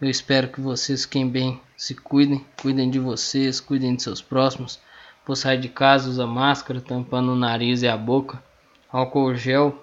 Eu 0.00 0.08
espero 0.08 0.46
que 0.46 0.60
vocês 0.60 1.02
fiquem 1.02 1.28
bem, 1.28 1.60
se 1.76 1.96
cuidem, 1.96 2.46
cuidem 2.62 2.88
de 2.88 3.00
vocês, 3.00 3.58
cuidem 3.58 3.96
de 3.96 4.04
seus 4.04 4.22
próximos. 4.22 4.80
Por 5.26 5.34
sair 5.34 5.58
de 5.58 5.68
casa, 5.68 6.08
usa 6.08 6.24
máscara, 6.24 6.80
tampando 6.80 7.32
o 7.32 7.36
nariz 7.36 7.82
e 7.82 7.88
a 7.88 7.96
boca. 7.96 8.40
Álcool 8.92 9.34
gel, 9.34 9.82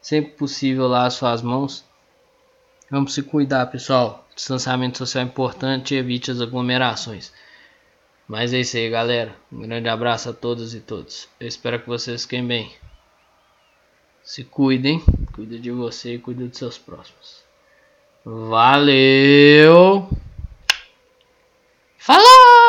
sempre 0.00 0.32
possível 0.32 0.88
lá 0.88 1.06
as 1.06 1.14
suas 1.14 1.42
mãos. 1.42 1.84
Vamos 2.90 3.14
se 3.14 3.22
cuidar, 3.22 3.66
pessoal. 3.66 4.26
Distanciamento 4.34 4.98
social 4.98 5.22
é 5.22 5.26
importante 5.26 5.94
evite 5.94 6.30
as 6.30 6.40
aglomerações. 6.40 7.32
Mas 8.26 8.52
é 8.52 8.60
isso 8.60 8.76
aí, 8.76 8.90
galera. 8.90 9.34
Um 9.50 9.60
grande 9.60 9.88
abraço 9.88 10.30
a 10.30 10.32
todos 10.32 10.74
e 10.74 10.80
todos. 10.80 11.28
Eu 11.38 11.46
espero 11.46 11.80
que 11.80 11.86
vocês 11.86 12.22
fiquem 12.22 12.46
bem. 12.46 12.72
Se 14.22 14.44
cuidem. 14.44 15.02
Cuida 15.32 15.58
de 15.58 15.70
você 15.70 16.14
e 16.14 16.18
cuida 16.18 16.46
dos 16.46 16.58
seus 16.58 16.76
próximos. 16.76 17.42
Valeu! 18.24 20.10
Falou! 21.96 22.67